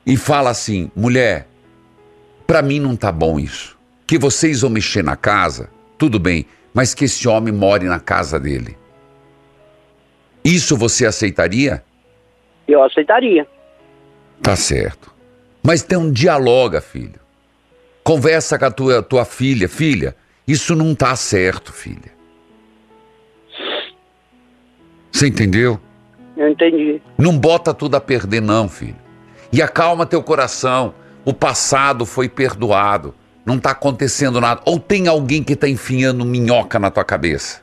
E 0.04 0.16
fala 0.16 0.50
assim, 0.50 0.90
mulher, 0.96 1.46
pra 2.46 2.62
mim 2.62 2.80
não 2.80 2.96
tá 2.96 3.12
bom 3.12 3.38
isso. 3.38 3.78
Que 4.06 4.18
vocês 4.18 4.62
vão 4.62 4.70
mexer 4.70 5.04
na 5.04 5.16
casa, 5.16 5.70
tudo 5.96 6.18
bem, 6.18 6.46
mas 6.72 6.94
que 6.94 7.04
esse 7.04 7.26
homem 7.28 7.52
more 7.52 7.84
na 7.84 8.00
casa 8.00 8.38
dele. 8.38 8.76
Isso 10.44 10.76
você 10.76 11.06
aceitaria? 11.06 11.84
Eu 12.66 12.82
aceitaria. 12.82 13.46
Tá 14.42 14.56
certo. 14.56 15.12
Mas 15.62 15.82
tem 15.82 15.98
um 15.98 16.10
dialoga, 16.10 16.80
filho. 16.80 17.20
Conversa 18.02 18.58
com 18.58 18.64
a 18.64 18.70
tua, 18.70 19.02
tua 19.02 19.24
filha. 19.24 19.68
Filha, 19.68 20.16
isso 20.46 20.74
não 20.74 20.94
tá 20.94 21.14
certo, 21.14 21.72
filha. 21.72 22.10
Você 25.12 25.26
entendeu? 25.26 25.78
Eu 26.36 26.48
entendi. 26.48 27.02
Não 27.18 27.36
bota 27.36 27.74
tudo 27.74 27.96
a 27.96 28.00
perder, 28.00 28.40
não, 28.40 28.68
filho. 28.68 28.96
E 29.52 29.60
acalma 29.60 30.06
teu 30.06 30.22
coração. 30.22 30.94
O 31.24 31.34
passado 31.34 32.06
foi 32.06 32.28
perdoado. 32.28 33.14
Não 33.50 33.58
tá 33.58 33.72
acontecendo 33.72 34.40
nada. 34.40 34.60
Ou 34.64 34.78
tem 34.78 35.08
alguém 35.08 35.42
que 35.42 35.56
tá 35.56 35.68
enfiando 35.68 36.24
minhoca 36.24 36.78
na 36.78 36.88
tua 36.88 37.04
cabeça? 37.04 37.60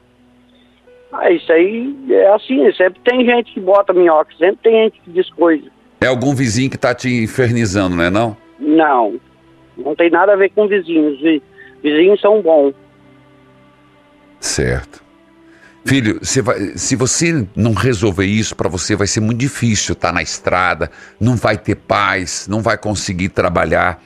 Ah, 1.14 1.32
isso 1.32 1.50
aí 1.50 1.96
é 2.10 2.28
assim, 2.34 2.70
sempre 2.74 3.00
tem 3.06 3.26
gente 3.26 3.54
que 3.54 3.62
bota 3.62 3.94
minhoca, 3.94 4.30
sempre 4.38 4.58
tem 4.64 4.84
gente 4.84 5.00
que 5.00 5.10
diz 5.12 5.30
coisa. 5.30 5.64
É 6.02 6.08
algum 6.08 6.36
vizinho 6.36 6.70
que 6.70 6.78
tá 6.78 6.94
te 6.94 7.10
infernizando, 7.24 7.96
não 7.96 8.04
é 8.04 8.10
não? 8.10 8.36
Não, 8.60 9.16
não 9.78 9.96
tem 9.96 10.10
nada 10.10 10.34
a 10.34 10.36
ver 10.36 10.50
com 10.50 10.68
vizinhos. 10.68 11.22
Vi- 11.22 11.42
Vizinhos 11.82 12.20
são 12.20 12.42
bons. 12.42 12.74
Certo. 14.42 15.02
Filho, 15.86 16.20
vai- 16.44 16.78
se 16.78 16.96
você 16.98 17.48
não 17.56 17.74
resolver 17.74 18.26
isso, 18.26 18.54
para 18.56 18.68
você 18.68 18.94
vai 18.94 19.08
ser 19.08 19.22
muito 19.22 19.40
difícil 19.40 19.94
estar 19.94 20.12
na 20.12 20.22
estrada, 20.22 20.92
não 21.20 21.38
vai 21.38 21.58
ter 21.58 21.76
paz, 21.76 22.46
não 22.50 22.62
vai 22.62 22.78
conseguir 22.78 23.30
trabalhar. 23.30 24.04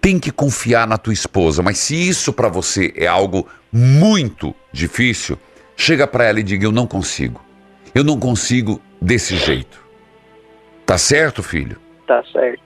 Tem 0.00 0.18
que 0.18 0.30
confiar 0.30 0.86
na 0.86 0.96
tua 0.96 1.12
esposa, 1.12 1.62
mas 1.62 1.78
se 1.78 1.94
isso 1.94 2.32
para 2.32 2.48
você 2.48 2.92
é 2.96 3.06
algo 3.06 3.46
muito 3.72 4.54
difícil, 4.72 5.38
chega 5.76 6.06
para 6.06 6.24
ela 6.24 6.40
e 6.40 6.42
diga: 6.42 6.64
Eu 6.64 6.72
não 6.72 6.86
consigo. 6.86 7.40
Eu 7.94 8.04
não 8.04 8.18
consigo 8.18 8.80
desse 9.00 9.36
jeito. 9.36 9.80
Tá 10.86 10.96
certo, 10.96 11.42
filho? 11.42 11.78
Tá 12.06 12.22
certo. 12.32 12.62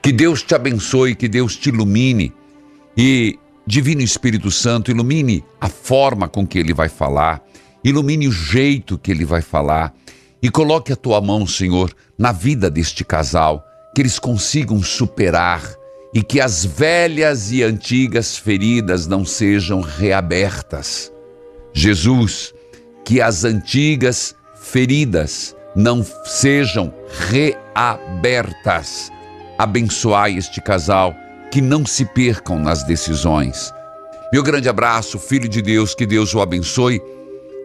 Que 0.00 0.12
Deus 0.12 0.42
te 0.42 0.54
abençoe, 0.54 1.14
que 1.14 1.28
Deus 1.28 1.56
te 1.56 1.68
ilumine 1.68 2.32
e 2.96 3.38
Divino 3.66 4.02
Espírito 4.02 4.50
Santo 4.50 4.90
ilumine 4.90 5.44
a 5.60 5.68
forma 5.68 6.28
com 6.28 6.46
que 6.46 6.58
ele 6.58 6.74
vai 6.74 6.88
falar, 6.88 7.40
ilumine 7.84 8.26
o 8.26 8.32
jeito 8.32 8.98
que 8.98 9.10
ele 9.10 9.24
vai 9.24 9.40
falar 9.40 9.94
e 10.42 10.50
coloque 10.50 10.92
a 10.92 10.96
tua 10.96 11.20
mão, 11.20 11.46
Senhor, 11.46 11.94
na 12.18 12.32
vida 12.32 12.68
deste 12.68 13.04
casal, 13.04 13.64
que 13.94 14.02
eles 14.02 14.18
consigam 14.18 14.82
superar 14.82 15.62
e 16.14 16.22
que 16.22 16.40
as 16.40 16.64
velhas 16.64 17.50
e 17.50 17.62
antigas 17.62 18.36
feridas 18.36 19.06
não 19.06 19.24
sejam 19.24 19.80
reabertas. 19.80 21.12
Jesus, 21.72 22.52
que 23.04 23.20
as 23.20 23.44
antigas 23.44 24.34
feridas 24.60 25.56
não 25.74 26.04
sejam 26.24 26.92
reabertas. 27.30 29.10
Abençoai 29.58 30.36
este 30.36 30.60
casal, 30.60 31.14
que 31.50 31.60
não 31.60 31.86
se 31.86 32.04
percam 32.04 32.58
nas 32.58 32.82
decisões. 32.84 33.72
Meu 34.32 34.42
grande 34.42 34.68
abraço, 34.68 35.18
filho 35.18 35.48
de 35.48 35.62
Deus, 35.62 35.94
que 35.94 36.06
Deus 36.06 36.34
o 36.34 36.40
abençoe. 36.40 37.00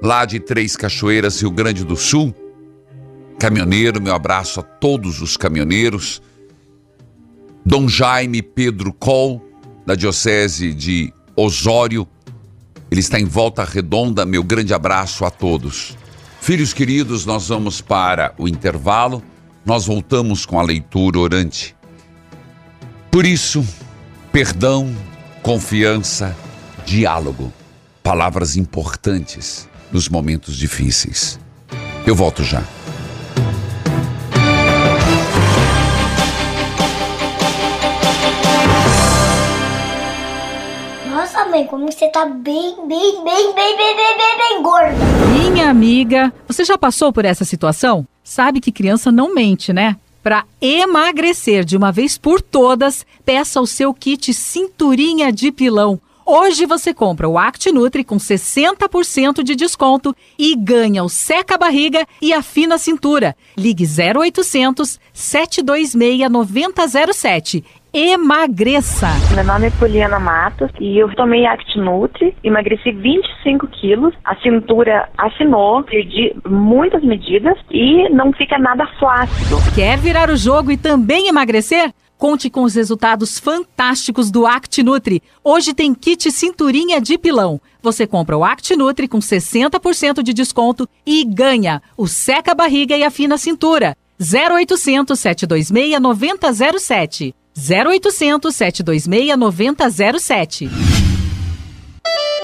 Lá 0.01 0.25
de 0.25 0.39
Três 0.39 0.75
Cachoeiras, 0.75 1.41
Rio 1.41 1.51
Grande 1.51 1.83
do 1.83 1.95
Sul. 1.95 2.33
Caminhoneiro, 3.39 4.01
meu 4.01 4.13
abraço 4.13 4.59
a 4.59 4.63
todos 4.63 5.21
os 5.21 5.35
caminhoneiros. 5.37 6.21
Dom 7.67 7.89
Jaime 7.89 8.41
Pedro 8.41 8.93
Col, 8.93 9.45
da 9.85 9.93
Diocese 9.93 10.73
de 10.73 11.13
Osório. 11.35 12.07
Ele 12.89 13.01
está 13.01 13.19
em 13.19 13.25
volta 13.25 13.65
redonda. 13.65 14.25
Meu 14.25 14.41
grande 14.41 14.73
abraço 14.73 15.25
a 15.25 15.29
todos. 15.29 15.97
Filhos 16.39 16.71
queridos, 16.71 17.25
nós 17.25 17.49
vamos 17.49 17.81
para 17.81 18.33
o 18.37 18.47
intervalo. 18.47 19.21
Nós 19.65 19.85
voltamos 19.85 20.45
com 20.45 20.57
a 20.57 20.63
leitura 20.63 21.19
orante. 21.19 21.75
Por 23.11 23.25
isso, 23.25 23.67
perdão, 24.31 24.95
confiança, 25.43 26.33
diálogo. 26.85 27.51
Palavras 28.01 28.55
importantes 28.55 29.67
nos 29.91 30.07
momentos 30.07 30.55
difíceis. 30.55 31.37
Eu 32.05 32.15
volto 32.15 32.45
já. 32.45 32.63
Como 41.65 41.91
você 41.91 42.07
tá 42.09 42.25
bem, 42.25 42.75
bem, 42.87 43.23
bem, 43.23 43.53
bem, 43.53 43.77
bem, 43.77 43.95
bem, 43.95 44.17
bem, 44.17 44.37
bem 44.37 44.63
gorda. 44.63 44.95
Minha 45.31 45.69
amiga, 45.69 46.33
você 46.47 46.63
já 46.63 46.77
passou 46.77 47.11
por 47.11 47.25
essa 47.25 47.45
situação? 47.45 48.05
Sabe 48.23 48.59
que 48.59 48.71
criança 48.71 49.11
não 49.11 49.33
mente, 49.33 49.71
né? 49.73 49.95
Para 50.21 50.45
emagrecer 50.61 51.63
de 51.63 51.77
uma 51.77 51.91
vez 51.91 52.17
por 52.17 52.41
todas, 52.41 53.05
peça 53.25 53.61
o 53.61 53.67
seu 53.67 53.93
kit 53.93 54.33
Cinturinha 54.33 55.31
de 55.31 55.51
Pilão. 55.51 55.99
Hoje 56.29 56.65
você 56.65 56.93
compra 56.93 57.29
o 57.29 57.37
ActiNutri 57.37 58.03
com 58.03 58.17
60% 58.17 59.43
de 59.43 59.55
desconto 59.55 60.13
e 60.37 60.57
ganha 60.57 61.01
o 61.01 61.07
seca 61.07 61.57
barriga 61.57 62.05
e 62.21 62.33
afina 62.33 62.75
a 62.75 62.77
cintura. 62.77 63.33
Ligue 63.57 63.85
0800 63.85 64.99
726 65.13 66.29
9007 66.29 67.63
emagreça. 67.93 69.07
Meu 69.33 69.45
nome 69.45 69.67
é 69.67 69.71
Poliana 69.71 70.19
Matos 70.19 70.69
e 70.79 70.99
eu 70.99 71.07
tomei 71.15 71.45
ActiNutri, 71.45 72.35
emagreci 72.43 72.91
25 72.91 73.65
quilos, 73.67 74.13
a 74.25 74.35
cintura 74.35 75.09
afinou, 75.17 75.81
perdi 75.83 76.35
muitas 76.45 77.01
medidas 77.03 77.57
e 77.71 78.09
não 78.09 78.33
fica 78.33 78.59
nada 78.59 78.85
flácido. 78.99 79.55
Quer 79.73 79.97
virar 79.97 80.29
o 80.29 80.35
jogo 80.35 80.71
e 80.71 80.77
também 80.77 81.29
emagrecer? 81.29 81.91
Conte 82.17 82.49
com 82.49 82.63
os 82.63 82.73
resultados 82.73 83.37
fantásticos 83.37 84.31
do 84.31 84.47
ActiNutri. 84.47 85.21
Hoje 85.43 85.73
tem 85.73 85.93
kit 85.93 86.31
cinturinha 86.31 86.99
de 86.99 87.17
pilão. 87.17 87.61
Você 87.81 88.07
compra 88.07 88.35
o 88.35 88.43
ActiNutri 88.43 89.07
com 89.07 89.19
60% 89.19 90.23
de 90.23 90.33
desconto 90.33 90.89
e 91.05 91.23
ganha 91.23 91.81
o 91.95 92.07
seca 92.07 92.55
barriga 92.55 92.97
e 92.97 93.03
afina 93.03 93.37
cintura. 93.37 93.95
0800 94.19 95.17
726 95.19 96.01
9007. 96.01 97.35
0800 97.55 98.55
726 98.55 99.37
9007. 99.37 101.06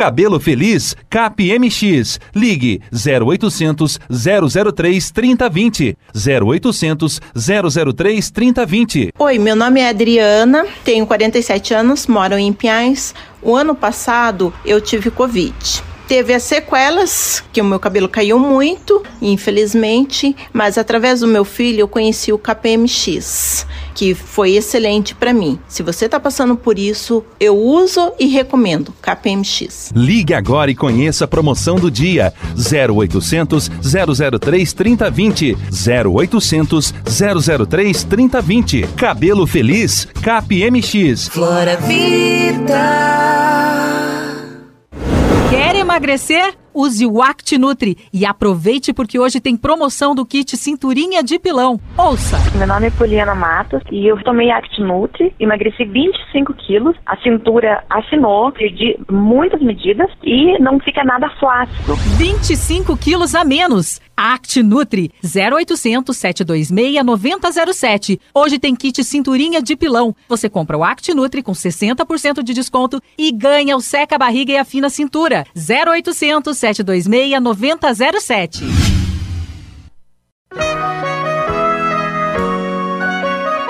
Cabelo 0.00 0.40
Feliz 0.40 0.96
CapMX. 1.10 2.18
Ligue 2.34 2.80
0800 2.90 4.00
003 4.74 5.10
3020. 5.10 5.98
0800 6.14 7.20
003 7.94 8.30
3020. 8.30 9.12
Oi, 9.18 9.38
meu 9.38 9.54
nome 9.54 9.80
é 9.80 9.90
Adriana, 9.90 10.64
tenho 10.82 11.06
47 11.06 11.74
anos, 11.74 12.06
moro 12.06 12.38
em 12.38 12.50
Pinhais. 12.50 13.14
O 13.42 13.56
ano 13.56 13.74
passado 13.74 14.52
eu 14.64 14.80
tive 14.80 15.10
Covid. 15.10 15.82
Teve 16.10 16.34
as 16.34 16.42
sequelas, 16.42 17.40
que 17.52 17.60
o 17.60 17.64
meu 17.64 17.78
cabelo 17.78 18.08
caiu 18.08 18.36
muito, 18.36 19.00
infelizmente, 19.22 20.34
mas 20.52 20.76
através 20.76 21.20
do 21.20 21.28
meu 21.28 21.44
filho 21.44 21.82
eu 21.82 21.86
conheci 21.86 22.32
o 22.32 22.38
KPMX, 22.38 23.64
que 23.94 24.12
foi 24.12 24.56
excelente 24.56 25.14
para 25.14 25.32
mim. 25.32 25.56
Se 25.68 25.84
você 25.84 26.06
está 26.06 26.18
passando 26.18 26.56
por 26.56 26.80
isso, 26.80 27.24
eu 27.38 27.56
uso 27.56 28.10
e 28.18 28.26
recomendo 28.26 28.92
KPMX. 29.00 29.92
Ligue 29.94 30.34
agora 30.34 30.72
e 30.72 30.74
conheça 30.74 31.26
a 31.26 31.28
promoção 31.28 31.76
do 31.76 31.88
dia. 31.88 32.34
0800 32.58 33.70
003 34.40 34.72
3020 34.72 35.56
0800 36.08 36.92
003 37.68 38.02
3020 38.02 38.82
Cabelo 38.96 39.46
Feliz 39.46 40.08
KPMX 40.20 41.28
Flora 41.28 41.76
Vida 41.76 43.20
Quer 45.50 45.79
emagrecer? 45.90 46.54
Use 46.72 47.04
o 47.04 47.20
ActiNutri 47.20 47.98
e 48.12 48.24
aproveite 48.24 48.92
porque 48.92 49.18
hoje 49.18 49.40
tem 49.40 49.56
promoção 49.56 50.14
do 50.14 50.24
kit 50.24 50.56
cinturinha 50.56 51.22
de 51.22 51.38
pilão. 51.38 51.80
Ouça! 51.98 52.38
Meu 52.56 52.66
nome 52.66 52.86
é 52.86 52.90
Poliana 52.90 53.34
Matos 53.34 53.82
e 53.90 54.06
eu 54.06 54.22
tomei 54.22 54.52
ActiNutri, 54.52 55.34
emagreci 55.40 55.84
25 55.84 56.54
quilos, 56.54 56.96
a 57.04 57.16
cintura 57.18 57.84
afinou, 57.90 58.52
perdi 58.52 58.96
muitas 59.10 59.60
medidas 59.60 60.08
e 60.22 60.58
não 60.60 60.78
fica 60.78 61.02
nada 61.02 61.28
flácido. 61.40 61.96
25 62.16 62.96
quilos 62.96 63.34
a 63.34 63.44
menos. 63.44 64.00
ActiNutri 64.16 65.10
0800 65.24 66.14
726 66.14 67.02
9007. 67.02 68.20
Hoje 68.34 68.58
tem 68.58 68.76
kit 68.76 69.02
cinturinha 69.02 69.62
de 69.62 69.74
pilão. 69.74 70.14
Você 70.28 70.48
compra 70.48 70.76
o 70.76 70.84
ActiNutri 70.84 71.42
com 71.42 71.52
60% 71.52 72.42
de 72.42 72.52
desconto 72.52 73.02
e 73.18 73.32
ganha 73.32 73.76
o 73.76 73.80
seca 73.80 74.18
barriga 74.18 74.52
e 74.52 74.58
afina 74.58 74.90
cintura. 74.90 75.46
0800 75.56 75.79
726 76.54 77.40
9007. 77.40 78.64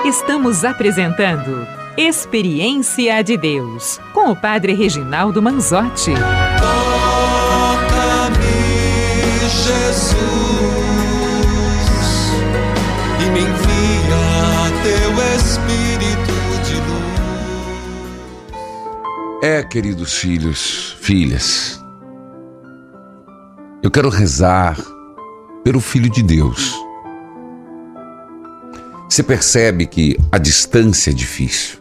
Estamos 0.05 0.65
apresentando 0.65 1.65
Experiência 1.97 3.21
de 3.21 3.37
Deus 3.37 3.99
com 4.13 4.31
o 4.31 4.35
Padre 4.35 4.73
Reginaldo 4.73 5.41
Manzotti. 5.41 6.11
Toca-me, 6.59 8.39
Jesus, 9.49 10.15
e 13.19 13.25
me 13.29 13.41
envia 13.41 14.71
teu 14.83 15.11
Espírito 15.35 16.33
de 16.65 16.75
luz. 16.75 17.01
É, 19.43 19.63
queridos 19.63 20.17
filhos, 20.17 20.95
filhas, 21.01 21.80
eu 23.83 23.89
quero 23.89 24.09
rezar 24.09 24.77
pelo 25.63 25.79
Filho 25.79 26.09
de 26.09 26.21
Deus. 26.21 26.75
Você 29.09 29.23
percebe 29.23 29.87
que 29.87 30.17
a 30.31 30.37
distância 30.37 31.09
é 31.09 31.13
difícil. 31.13 31.79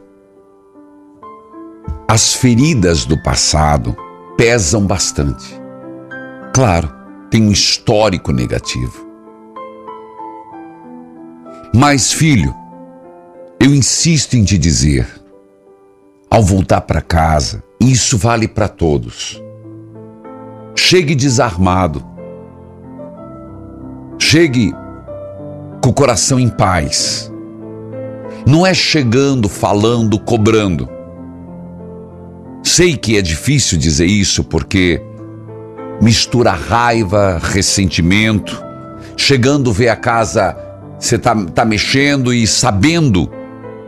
As 2.09 2.35
feridas 2.35 3.05
do 3.05 3.23
passado 3.23 3.95
pesam 4.37 4.87
bastante. 4.87 5.61
Claro, 6.55 6.91
tem 7.31 7.43
um 7.43 7.53
histórico 7.53 8.33
negativo. 8.33 9.07
Mas, 11.73 12.13
filho, 12.13 12.53
eu 13.61 13.73
insisto 13.75 14.35
em 14.35 14.43
te 14.43 14.59
dizer, 14.59 15.07
ao 16.29 16.43
voltar 16.43 16.81
para 16.81 17.01
casa, 17.01 17.63
isso 17.79 18.19
vale 18.19 18.49
para 18.49 18.67
todos. 18.69 19.41
Chegue 20.83 21.15
desarmado. 21.15 22.03
Chegue 24.19 24.73
com 25.81 25.91
o 25.91 25.93
coração 25.93 26.41
em 26.41 26.49
paz. 26.49 27.31
Não 28.45 28.67
é 28.67 28.73
chegando, 28.73 29.49
falando, 29.49 30.19
cobrando. 30.19 30.89
Sei 32.63 32.97
que 32.97 33.17
é 33.17 33.23
difícil 33.23 33.79
dizer 33.79 34.07
isso 34.07 34.43
porque 34.43 35.01
mistura 36.01 36.51
raiva, 36.51 37.39
ressentimento. 37.41 38.61
Chegando, 39.17 39.73
ver 39.73 39.91
a 39.91 39.97
casa, 39.97 40.57
você 40.99 41.19
tá, 41.19 41.37
tá 41.37 41.65
mexendo 41.65 42.33
e 42.35 42.47
sabendo 42.49 43.31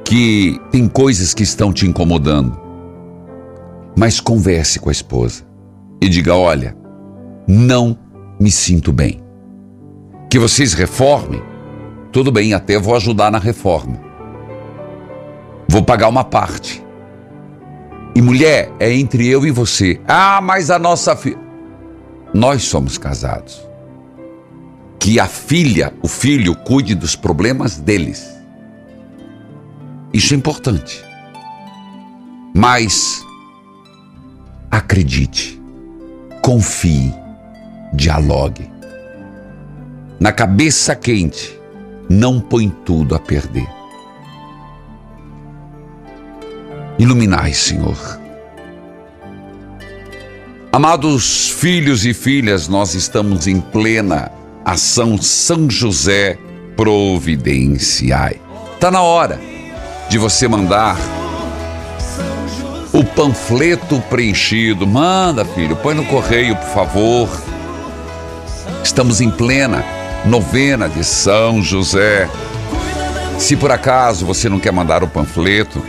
que 0.05 0.61
tem 0.71 0.87
coisas 0.87 1.35
que 1.35 1.43
estão 1.43 1.73
te 1.73 1.87
incomodando. 1.87 2.57
Mas 3.97 4.21
converse 4.21 4.79
com 4.79 4.91
a 4.91 4.93
esposa 4.93 5.43
e 6.01 6.09
diga: 6.09 6.37
olha, 6.37 6.82
não 7.47 7.99
me 8.39 8.51
sinto 8.51 8.93
bem. 8.93 9.21
Que 10.29 10.39
vocês 10.39 10.73
reformem, 10.73 11.43
tudo 12.11 12.31
bem, 12.33 12.55
até 12.55 12.79
vou 12.79 12.95
ajudar 12.97 13.31
na 13.31 13.39
reforma. 13.39 14.01
Vou 15.69 15.83
pagar 15.83 16.09
uma 16.09 16.25
parte. 16.25 16.85
E 18.15 18.21
mulher, 18.21 18.71
é 18.79 18.93
entre 18.93 19.27
eu 19.27 19.47
e 19.47 19.51
você. 19.51 20.01
Ah, 20.07 20.41
mas 20.43 20.71
a 20.71 20.79
nossa 20.79 21.17
filha. 21.17 21.41
Nós 22.35 22.65
somos 22.65 22.99
casados. 22.99 23.67
Que 24.99 25.19
a 25.19 25.27
filha, 25.27 25.93
o 26.03 26.09
filho, 26.09 26.55
cuide 26.55 26.95
dos 26.95 27.17
problemas 27.17 27.79
deles. 27.79 28.31
Isso 30.13 30.35
é 30.35 30.37
importante. 30.37 31.03
Mas 32.55 33.25
acredite, 34.71 35.61
confie, 36.43 37.13
dialogue. 37.93 38.71
Na 40.19 40.33
cabeça 40.33 40.95
quente, 40.95 41.59
não 42.09 42.41
põe 42.41 42.69
tudo 42.69 43.15
a 43.15 43.19
perder. 43.19 43.69
Iluminai, 46.99 47.53
Senhor, 47.53 48.23
Amados 50.75 51.51
filhos 51.51 52.07
e 52.07 52.15
filhas, 52.15 52.67
nós 52.67 52.95
estamos 52.95 53.47
em 53.47 53.61
plena 53.61 54.33
ação 54.65 55.21
São 55.21 55.69
José 55.69 56.39
Providenciai. 56.75 58.41
Tá 58.81 58.91
na 58.91 59.03
hora 59.03 59.39
de 60.09 60.17
você 60.17 60.49
mandar 60.49 60.97
o 62.91 63.05
panfleto 63.05 64.01
preenchido. 64.09 64.87
Manda, 64.87 65.45
filho, 65.45 65.77
põe 65.77 65.95
no 65.95 66.07
correio, 66.07 66.57
por 66.57 66.69
favor. 66.71 67.52
Estamos 68.83 69.21
em 69.21 69.31
plena 69.31 69.85
novena 70.25 70.89
de 70.89 71.03
São 71.05 71.63
José. 71.63 72.29
Se 73.39 73.57
por 73.57 73.73
acaso 73.73 74.25
você 74.25 74.49
não 74.49 74.61
quer 74.61 74.73
mandar 74.73 75.03
o 75.03 75.09
panfleto, 75.09 75.85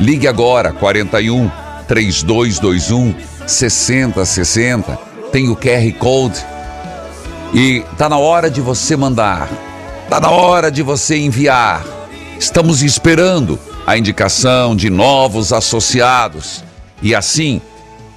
ligue 0.00 0.26
agora 0.26 0.72
41 0.72 1.50
3221 1.86 3.14
6060. 3.46 4.98
Tem 5.32 5.48
o 5.48 5.56
QR 5.56 5.92
Code. 5.98 6.44
E 7.54 7.84
tá 7.96 8.08
na 8.08 8.18
hora 8.18 8.50
de 8.50 8.60
você 8.60 8.96
mandar. 8.96 9.48
Tá 10.08 10.20
na 10.20 10.30
hora 10.30 10.70
de 10.70 10.82
você 10.82 11.16
enviar. 11.16 11.84
Estamos 12.38 12.82
esperando 12.82 13.58
a 13.86 13.96
indicação 13.96 14.74
de 14.76 14.90
novos 14.90 15.52
associados. 15.52 16.64
E 17.00 17.14
assim 17.14 17.60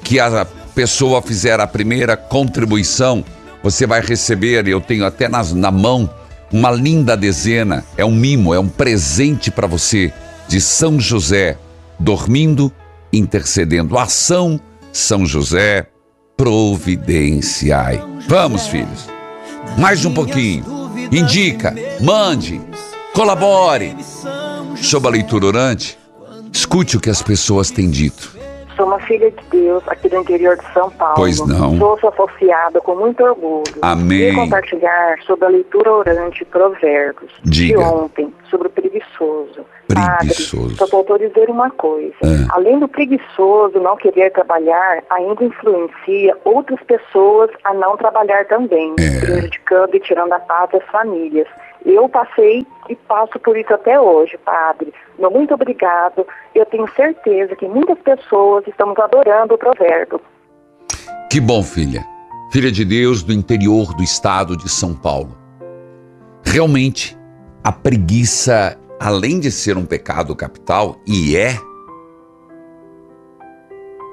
que 0.04 0.20
a 0.20 0.46
pessoa 0.74 1.22
fizer 1.22 1.60
a 1.60 1.68
primeira 1.68 2.18
contribuição, 2.18 3.24
você 3.64 3.86
vai 3.86 4.02
receber, 4.02 4.68
eu 4.68 4.82
tenho 4.82 5.06
até 5.06 5.28
nas, 5.28 5.54
na 5.54 5.72
mão, 5.72 6.10
uma 6.52 6.72
linda 6.72 7.16
dezena. 7.16 7.86
É 7.98 8.04
um 8.04 8.12
mimo, 8.12 8.54
é 8.54 8.60
um 8.60 8.68
presente 8.68 9.52
para 9.52 9.68
você 9.68 10.12
de 10.48 10.60
São 10.60 11.00
José, 11.00 11.58
dormindo, 12.00 12.72
intercedendo. 13.14 13.98
Ação 13.98 14.60
São 14.92 15.26
José, 15.26 15.88
providenciai. 16.36 18.04
Vamos, 18.28 18.68
filhos. 18.68 19.08
Mais 19.78 20.06
um 20.06 20.14
pouquinho. 20.14 20.66
Indica, 21.12 21.76
mande, 22.02 22.60
colabore. 23.14 23.96
Sobre 24.82 25.10
a 25.10 25.12
leitura 25.12 25.46
orante, 25.46 25.98
escute 26.52 26.98
o 26.98 27.00
que 27.00 27.10
as 27.10 27.22
pessoas 27.22 27.70
têm 27.70 27.90
dito. 27.90 28.41
Sou 28.82 28.88
uma 28.88 29.00
filha 29.02 29.30
de 29.30 29.44
Deus 29.52 29.84
aqui 29.88 30.10
do 30.10 30.16
interior 30.16 30.58
de 30.58 30.74
São 30.74 30.90
Paulo. 30.90 31.14
Pois 31.16 31.40
não. 31.46 31.78
Sou 31.78 32.00
sua 32.00 32.10
associada 32.10 32.82
com 32.82 32.96
muito 32.96 33.24
orgulho. 33.24 33.64
Amém. 33.80 34.32
E 34.32 34.36
compartilhar 34.36 35.20
sobre 35.22 35.46
a 35.46 35.50
leitura 35.50 35.94
orante 35.94 36.44
Provérbios 36.46 37.32
Diga. 37.44 37.78
de 37.78 37.84
ontem, 37.84 38.34
sobre 38.50 38.70
o 38.70 38.72
preguiçoso. 38.72 39.64
Preguiçoso. 39.88 40.62
Padre, 40.64 40.78
só 40.78 40.88
faltou 40.88 41.20
dizer 41.20 41.48
uma 41.52 41.70
coisa. 41.70 42.16
É. 42.24 42.48
Além 42.54 42.80
do 42.80 42.88
preguiçoso 42.88 43.80
não 43.80 43.96
querer 43.98 44.32
trabalhar, 44.32 45.04
ainda 45.12 45.44
influencia 45.44 46.36
outras 46.44 46.80
pessoas 46.82 47.52
a 47.64 47.76
não 47.76 47.96
trabalhar 47.98 48.46
também, 48.48 48.96
É. 49.00 49.20
prejudicando 49.20 49.94
e 49.94 50.00
tirando 50.00 50.34
a 50.34 50.40
paz 50.40 50.72
das 50.72 50.84
famílias. 50.86 51.48
Eu 51.86 52.10
passei 52.10 52.66
e 52.92 52.96
passo 53.08 53.40
por 53.40 53.58
isso 53.58 53.74
até 53.74 54.00
hoje, 54.00 54.38
padre. 54.38 54.94
Muito 55.18 55.54
obrigado. 55.54 56.28
Eu 56.54 56.66
tenho 56.66 56.88
certeza 56.94 57.56
que 57.56 57.68
muitas 57.68 57.98
pessoas 58.00 58.68
estamos 58.68 58.98
adorando 59.00 59.54
o 59.54 59.58
provérbio. 59.58 60.20
Que 61.30 61.40
bom, 61.40 61.64
filha. 61.64 62.04
Filha 62.52 62.72
de 62.72 62.84
Deus 62.84 63.24
do 63.24 63.32
interior 63.32 63.96
do 63.96 64.04
estado 64.04 64.58
de 64.58 64.68
São 64.68 64.94
Paulo. 64.94 65.38
Realmente, 66.44 67.18
a 67.64 67.72
preguiça, 67.72 68.78
além 69.00 69.40
de 69.40 69.50
ser 69.50 69.78
um 69.78 69.86
pecado 69.86 70.36
capital, 70.36 70.98
e 71.08 71.38
é, 71.38 71.56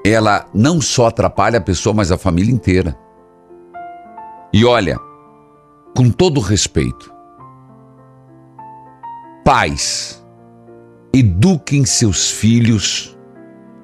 ela 0.05 0.45
não 0.53 0.79
só 0.79 1.07
atrapalha 1.07 1.57
a 1.57 1.61
pessoa, 1.61 1.93
mas 1.93 2.11
a 2.11 2.17
família 2.17 2.53
inteira. 2.53 2.97
E 4.53 4.63
olha, 4.63 4.97
com 5.95 6.09
todo 6.09 6.39
respeito, 6.39 7.18
pais, 9.43 10.23
eduquem 11.13 11.85
seus 11.85 12.29
filhos 12.29 13.17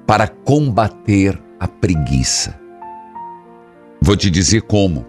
para 0.06 0.28
combater 0.28 1.40
a 1.58 1.66
preguiça. 1.66 2.58
Vou 4.00 4.16
te 4.16 4.30
dizer 4.30 4.62
como. 4.62 5.06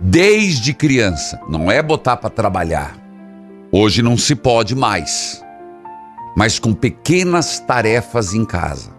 Desde 0.00 0.72
criança, 0.72 1.40
não 1.48 1.70
é 1.70 1.82
botar 1.82 2.16
para 2.16 2.30
trabalhar. 2.30 2.96
Hoje 3.72 4.02
não 4.02 4.16
se 4.16 4.34
pode 4.34 4.74
mais. 4.74 5.44
Mas 6.36 6.58
com 6.58 6.72
pequenas 6.72 7.58
tarefas 7.60 8.32
em 8.32 8.44
casa. 8.44 8.90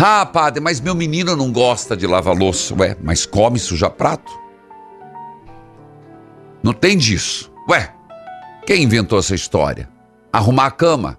Ah, 0.00 0.24
padre, 0.24 0.60
mas 0.60 0.80
meu 0.80 0.94
menino 0.94 1.34
não 1.34 1.50
gosta 1.50 1.96
de 1.96 2.06
lavar 2.06 2.36
louça. 2.36 2.72
Ué, 2.74 2.96
mas 3.02 3.26
come 3.26 3.58
suja 3.58 3.90
prato? 3.90 4.30
Não 6.62 6.72
tem 6.72 6.96
disso. 6.96 7.52
Ué, 7.68 7.92
quem 8.68 8.82
inventou 8.82 9.18
essa 9.18 9.34
história? 9.34 9.88
Arrumar 10.30 10.66
a 10.66 10.70
cama, 10.70 11.18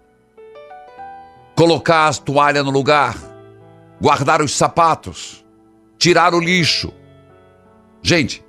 colocar 1.56 2.08
as 2.08 2.20
toalhas 2.20 2.64
no 2.64 2.70
lugar, 2.70 3.18
guardar 4.00 4.40
os 4.40 4.56
sapatos, 4.56 5.44
tirar 5.98 6.36
o 6.36 6.40
lixo. 6.40 6.94
Gente, 8.04 8.46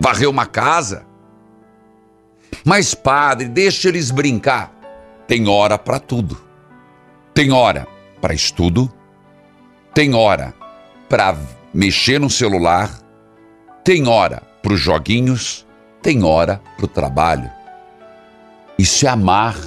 varrer 0.00 0.30
uma 0.30 0.46
casa. 0.46 1.04
Mas, 2.64 2.94
padre, 2.94 3.48
deixa 3.48 3.88
eles 3.88 4.12
brincar. 4.12 4.72
Tem 5.26 5.48
hora 5.48 5.76
para 5.76 5.98
tudo. 5.98 6.40
Tem 7.34 7.50
hora 7.50 7.88
para 8.20 8.32
estudo, 8.32 8.88
tem 9.92 10.14
hora 10.14 10.54
para 11.08 11.36
mexer 11.74 12.20
no 12.20 12.30
celular, 12.30 12.88
tem 13.82 14.06
hora 14.06 14.42
para 14.62 14.74
os 14.74 14.78
joguinhos, 14.78 15.66
tem 16.00 16.22
hora 16.22 16.62
para 16.76 16.84
o 16.84 16.88
trabalho. 16.88 17.50
Isso 18.80 19.06
é 19.06 19.10
amar. 19.10 19.58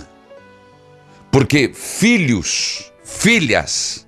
Porque 1.31 1.71
filhos, 1.71 2.91
filhas 3.03 4.07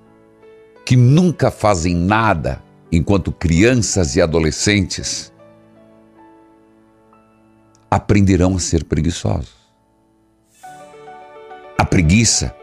que 0.84 0.96
nunca 0.96 1.52
fazem 1.52 1.96
nada 1.96 2.60
enquanto 2.92 3.32
crianças 3.32 4.16
e 4.16 4.22
adolescentes 4.22 5.32
aprenderão 7.90 8.56
a 8.56 8.60
ser 8.60 8.84
preguiçosos. 8.84 9.54
A 11.78 11.86
preguiça 11.86 12.56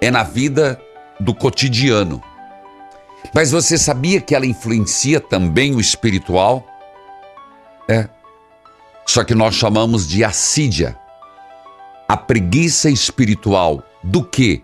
é 0.00 0.10
na 0.10 0.22
vida 0.22 0.80
do 1.20 1.34
cotidiano. 1.34 2.22
Mas 3.34 3.50
você 3.50 3.76
sabia 3.76 4.22
que 4.22 4.34
ela 4.34 4.46
influencia 4.46 5.20
também 5.20 5.74
o 5.74 5.80
espiritual? 5.80 6.66
É. 7.86 8.08
Só 9.06 9.22
que 9.22 9.34
nós 9.34 9.54
chamamos 9.54 10.08
de 10.08 10.24
assídia. 10.24 11.01
A 12.12 12.16
preguiça 12.18 12.90
espiritual 12.90 13.82
do 14.04 14.22
quê? 14.22 14.60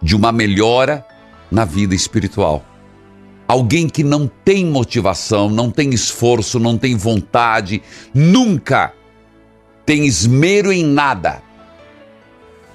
De 0.00 0.14
uma 0.14 0.30
melhora 0.30 1.04
na 1.50 1.64
vida 1.64 1.96
espiritual. 1.96 2.64
Alguém 3.48 3.88
que 3.88 4.04
não 4.04 4.28
tem 4.28 4.64
motivação, 4.64 5.50
não 5.50 5.68
tem 5.68 5.92
esforço, 5.92 6.60
não 6.60 6.78
tem 6.78 6.94
vontade, 6.94 7.82
nunca 8.14 8.94
tem 9.84 10.06
esmero 10.06 10.72
em 10.72 10.84
nada. 10.84 11.42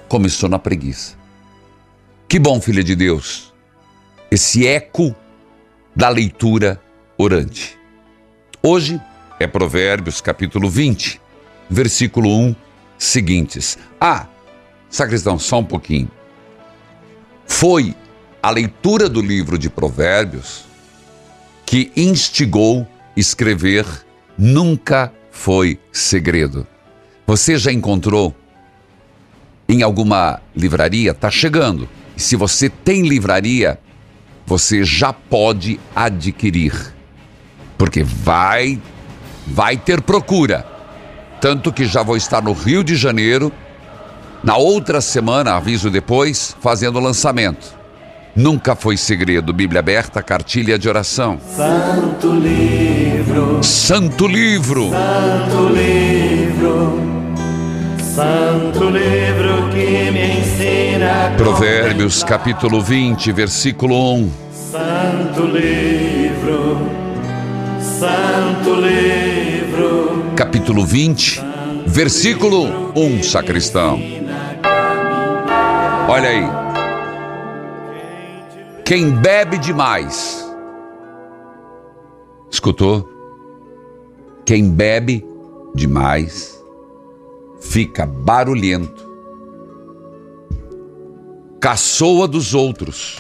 Começou 0.10 0.50
na 0.50 0.60
preguiça. 0.60 1.16
Que 2.28 2.38
bom, 2.38 2.60
filha 2.60 2.84
de 2.84 2.98
Deus, 2.98 3.54
esse 4.30 4.68
eco 4.68 5.16
da 5.96 6.10
leitura 6.10 6.82
orante. 7.18 7.80
Hoje 8.62 9.02
é 9.40 9.48
Provérbios 9.48 10.20
capítulo 10.20 10.70
20, 10.70 11.22
versículo 11.70 12.30
1, 12.30 12.56
seguintes. 13.02 13.80
Ah, 14.00 14.28
sacristão, 14.88 15.40
só 15.40 15.58
um 15.58 15.66
pouquinho. 15.66 16.10
Foi 17.48 17.96
a 18.44 18.52
leitura 18.52 19.10
do 19.10 19.20
livro 19.20 19.58
de 19.58 19.72
Provérbios 19.72 20.66
que 21.66 21.92
instigou 21.96 22.88
escrever 23.18 23.86
Nunca 24.38 25.12
Foi 25.32 25.80
Segredo. 25.92 26.68
Você 27.26 27.58
já 27.58 27.72
encontrou 27.72 28.36
em 29.68 29.82
alguma 29.82 30.40
livraria? 30.56 31.12
Tá 31.12 31.32
chegando. 31.32 31.90
E 32.16 32.22
se 32.22 32.36
você 32.36 32.70
tem 32.70 33.08
livraria, 33.08 33.80
você 34.46 34.84
já 34.84 35.12
pode 35.12 35.80
adquirir. 35.96 36.94
Porque 37.80 38.04
vai 38.04 38.80
vai 39.48 39.76
ter 39.76 40.02
procura. 40.02 40.71
Tanto 41.42 41.74
que 41.74 41.86
já 41.86 42.04
vou 42.04 42.16
estar 42.16 42.42
no 42.44 42.54
Rio 42.54 42.84
de 42.84 42.96
Janeiro 42.96 43.52
na 44.44 44.58
outra 44.58 45.02
semana, 45.02 45.56
aviso 45.56 45.90
depois, 45.90 46.56
fazendo 46.62 46.98
o 46.98 47.02
lançamento. 47.02 47.76
Nunca 48.36 48.76
foi 48.76 48.96
segredo. 48.96 49.52
Bíblia 49.52 49.80
aberta, 49.80 50.22
cartilha 50.22 50.80
de 50.80 50.88
oração. 50.88 51.40
Santo 51.56 52.32
livro, 52.32 53.64
Santo 53.64 54.28
livro. 54.28 54.90
santo 54.90 55.70
livro, 55.74 57.00
santo 58.16 58.90
livro 58.90 59.70
que 59.72 60.12
me 60.12 60.40
ensina. 60.40 61.34
Provérbios 61.38 62.24
capítulo 62.24 62.82
20, 62.82 63.32
versículo 63.32 64.16
1. 64.16 64.32
Santo 64.72 65.46
livro, 65.46 65.91
Santo 68.02 68.74
livro. 68.74 70.34
Capítulo 70.36 70.84
20, 70.84 71.40
versículo 71.86 72.64
1, 72.96 73.22
sacristão. 73.22 74.00
Olha 76.10 76.30
aí. 76.30 76.50
Quem 78.84 79.12
bebe 79.12 79.60
demais. 79.60 80.44
Escutou? 82.50 83.08
Quem 84.48 84.72
bebe 84.72 85.24
demais 85.76 86.60
fica 87.60 88.08
barulhento, 88.08 89.08
caçoa 91.60 92.28
dos 92.28 92.56
outros 92.56 93.20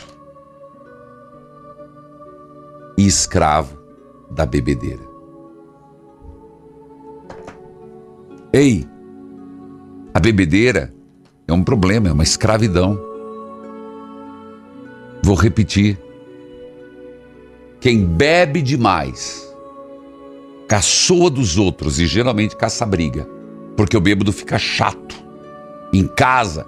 e 2.97 3.05
escravo 3.05 3.80
da 4.31 4.45
bebedeira. 4.45 5.11
Ei, 8.53 8.85
a 10.13 10.19
bebedeira 10.19 10.93
é 11.47 11.53
um 11.53 11.63
problema, 11.63 12.09
é 12.09 12.11
uma 12.11 12.23
escravidão. 12.23 12.99
Vou 15.23 15.35
repetir. 15.35 15.97
Quem 17.79 18.05
bebe 18.05 18.61
demais 18.61 19.49
caçoa 20.67 21.29
dos 21.29 21.57
outros 21.57 21.99
e 21.99 22.07
geralmente 22.07 22.55
caça 22.55 22.85
briga, 22.85 23.27
porque 23.75 23.97
o 23.97 24.01
bêbado 24.01 24.31
fica 24.31 24.57
chato. 24.57 25.15
Em 25.91 26.07
casa, 26.07 26.65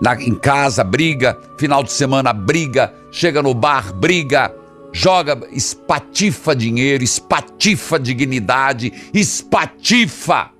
na, 0.00 0.14
em 0.20 0.34
casa 0.34 0.84
briga, 0.84 1.38
final 1.56 1.82
de 1.82 1.92
semana 1.92 2.32
briga, 2.32 2.92
chega 3.10 3.42
no 3.42 3.54
bar 3.54 3.94
briga, 3.94 4.54
joga, 4.92 5.38
espatifa 5.52 6.54
dinheiro, 6.54 7.04
espatifa 7.04 7.98
dignidade, 7.98 8.92
espatifa 9.12 10.50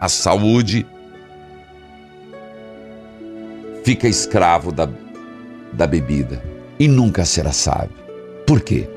a 0.00 0.08
saúde, 0.08 0.86
fica 3.84 4.08
escravo 4.08 4.72
da, 4.72 4.88
da 5.72 5.86
bebida 5.86 6.42
e 6.78 6.88
nunca 6.88 7.24
será 7.24 7.52
sábio. 7.52 7.96
Por 8.46 8.60
quê? 8.60 8.88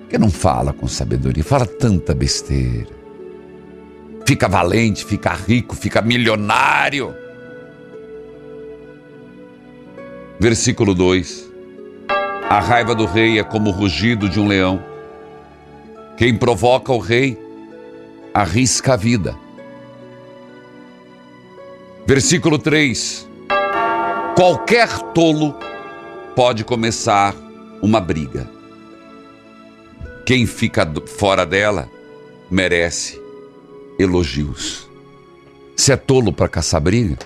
Porque 0.00 0.18
não 0.18 0.30
fala 0.30 0.72
com 0.72 0.86
sabedoria, 0.86 1.42
fala 1.42 1.66
tanta 1.66 2.14
besteira. 2.14 2.94
Fica 4.26 4.48
valente, 4.48 5.04
fica 5.04 5.32
rico, 5.34 5.74
fica 5.74 6.00
milionário. 6.00 7.14
Versículo 10.38 10.94
2: 10.94 11.43
A 12.54 12.60
raiva 12.60 12.94
do 12.94 13.04
rei 13.04 13.40
é 13.40 13.42
como 13.42 13.70
o 13.70 13.72
rugido 13.72 14.28
de 14.28 14.38
um 14.38 14.46
leão. 14.46 14.80
Quem 16.16 16.36
provoca 16.36 16.92
o 16.92 17.00
rei 17.00 17.36
arrisca 18.32 18.92
a 18.92 18.96
vida. 18.96 19.36
Versículo 22.06 22.56
3: 22.56 23.28
Qualquer 24.36 24.88
tolo 25.12 25.58
pode 26.36 26.62
começar 26.62 27.34
uma 27.82 28.00
briga. 28.00 28.48
Quem 30.24 30.46
fica 30.46 30.88
fora 31.08 31.44
dela 31.44 31.90
merece 32.48 33.20
elogios. 33.98 34.88
Se 35.76 35.90
é 35.90 35.96
tolo 35.96 36.32
para 36.32 36.48
caçar 36.48 36.80
briga, 36.80 37.18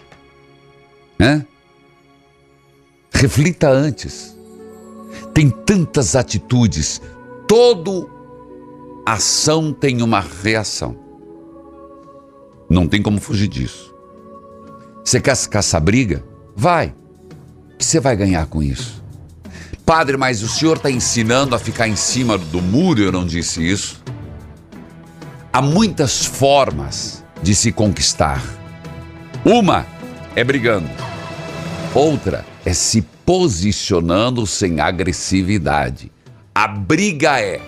né? 1.19 1.45
Reflita 3.13 3.69
antes. 3.69 4.38
Tem 5.39 5.51
tantas 5.51 6.17
atitudes, 6.17 7.01
todo 7.47 8.11
ação 9.07 9.73
tem 9.73 10.03
uma 10.03 10.19
reação. 10.19 10.97
Não 12.69 12.89
tem 12.89 13.01
como 13.01 13.21
fugir 13.21 13.47
disso. 13.47 13.95
Você 15.05 15.21
quer 15.21 15.37
caçar 15.47 15.81
briga? 15.81 16.25
Vai. 16.57 16.93
O 17.73 17.77
que 17.77 17.85
você 17.85 18.01
vai 18.01 18.17
ganhar 18.17 18.47
com 18.47 18.61
isso? 18.61 19.01
Padre, 19.87 20.17
mas 20.17 20.43
o 20.43 20.49
senhor 20.49 20.77
está 20.77 20.91
ensinando 20.91 21.55
a 21.55 21.59
ficar 21.61 21.87
em 21.87 21.95
cima 21.95 22.37
do 22.37 22.61
muro? 22.61 23.01
Eu 23.01 23.13
não 23.13 23.25
disse 23.25 23.65
isso. 23.65 24.03
Há 25.53 25.63
muitas 25.63 26.25
formas 26.25 27.23
de 27.41 27.55
se 27.55 27.71
conquistar. 27.71 28.43
Uma 29.45 29.87
é 30.35 30.43
brigando, 30.43 30.91
outra 31.95 32.45
é 32.58 32.58
se 32.75 33.03
posicionando 33.03 34.47
sem 34.47 34.81
agressividade. 34.81 36.11
A 36.55 36.67
briga 36.67 37.41
é: 37.41 37.61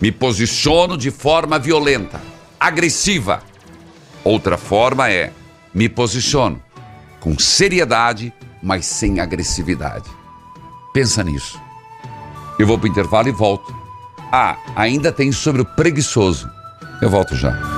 me 0.00 0.10
posiciono 0.10 0.96
de 0.96 1.10
forma 1.10 1.58
violenta, 1.58 2.20
agressiva. 2.58 3.42
Outra 4.24 4.56
forma 4.56 5.10
é: 5.10 5.32
me 5.72 5.88
posiciono 5.88 6.62
com 7.20 7.38
seriedade, 7.38 8.32
mas 8.62 8.86
sem 8.86 9.20
agressividade. 9.20 10.08
Pensa 10.92 11.22
nisso. 11.22 11.60
Eu 12.58 12.66
vou 12.66 12.78
para 12.78 12.88
o 12.88 12.90
intervalo 12.90 13.28
e 13.28 13.32
volto. 13.32 13.74
Ah, 14.32 14.56
ainda 14.74 15.12
tem 15.12 15.30
sobre 15.30 15.62
o 15.62 15.64
preguiçoso. 15.64 16.50
Eu 17.00 17.08
volto 17.08 17.36
já. 17.36 17.77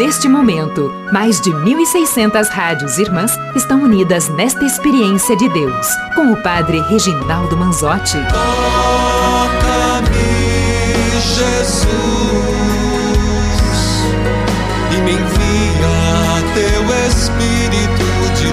Neste 0.00 0.26
momento, 0.30 0.90
mais 1.12 1.42
de 1.42 1.50
1.600 1.50 2.48
rádios 2.48 2.96
irmãs 2.96 3.32
estão 3.54 3.82
unidas 3.82 4.30
nesta 4.30 4.64
experiência 4.64 5.36
de 5.36 5.46
Deus, 5.50 5.86
com 6.14 6.32
o 6.32 6.42
Padre 6.42 6.80
Reginaldo 6.80 7.54
Manzotti. 7.54 8.16
Toca-me, 8.32 10.10
Jesus, 11.20 11.86
e 14.90 14.96
me 15.02 15.12
envia 15.12 16.40
teu 16.54 16.82
Espírito 17.06 18.06
de 18.38 18.46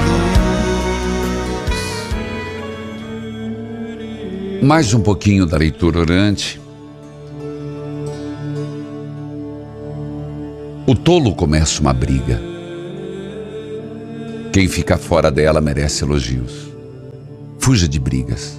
luz. 4.51 4.63
Mais 4.63 4.93
um 4.93 4.99
pouquinho 4.99 5.45
da 5.45 5.55
leitura 5.55 5.99
orante. 5.99 6.66
O 10.89 10.95
tolo 10.95 11.35
começa 11.35 11.81
uma 11.81 11.91
briga. 11.91 12.39
Quem 14.53 14.69
fica 14.69 14.97
fora 14.97 15.29
dela 15.29 15.59
merece 15.59 16.05
elogios. 16.05 16.71
Fuja 17.59 17.89
de 17.89 17.99
brigas. 17.99 18.57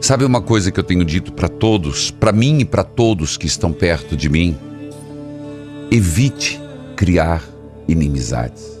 Sabe 0.00 0.24
uma 0.24 0.42
coisa 0.42 0.72
que 0.72 0.80
eu 0.80 0.82
tenho 0.82 1.04
dito 1.04 1.32
para 1.32 1.48
todos, 1.48 2.10
para 2.10 2.32
mim 2.32 2.58
e 2.58 2.64
para 2.64 2.82
todos 2.82 3.36
que 3.36 3.46
estão 3.46 3.72
perto 3.72 4.16
de 4.16 4.28
mim? 4.28 4.56
Evite 5.88 6.60
criar 6.96 7.44
inimizades. 7.86 8.76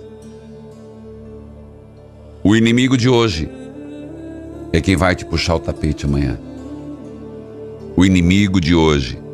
O 2.42 2.56
inimigo 2.56 2.96
de 2.96 3.08
hoje 3.08 3.48
é 4.72 4.80
quem 4.80 4.96
vai 4.96 5.14
te 5.14 5.24
puxar 5.24 5.54
o 5.54 5.60
tapete 5.60 6.04
amanhã. 6.04 6.36
O 7.96 8.04
inimigo 8.04 8.60
de 8.60 8.74
hoje 8.74 9.29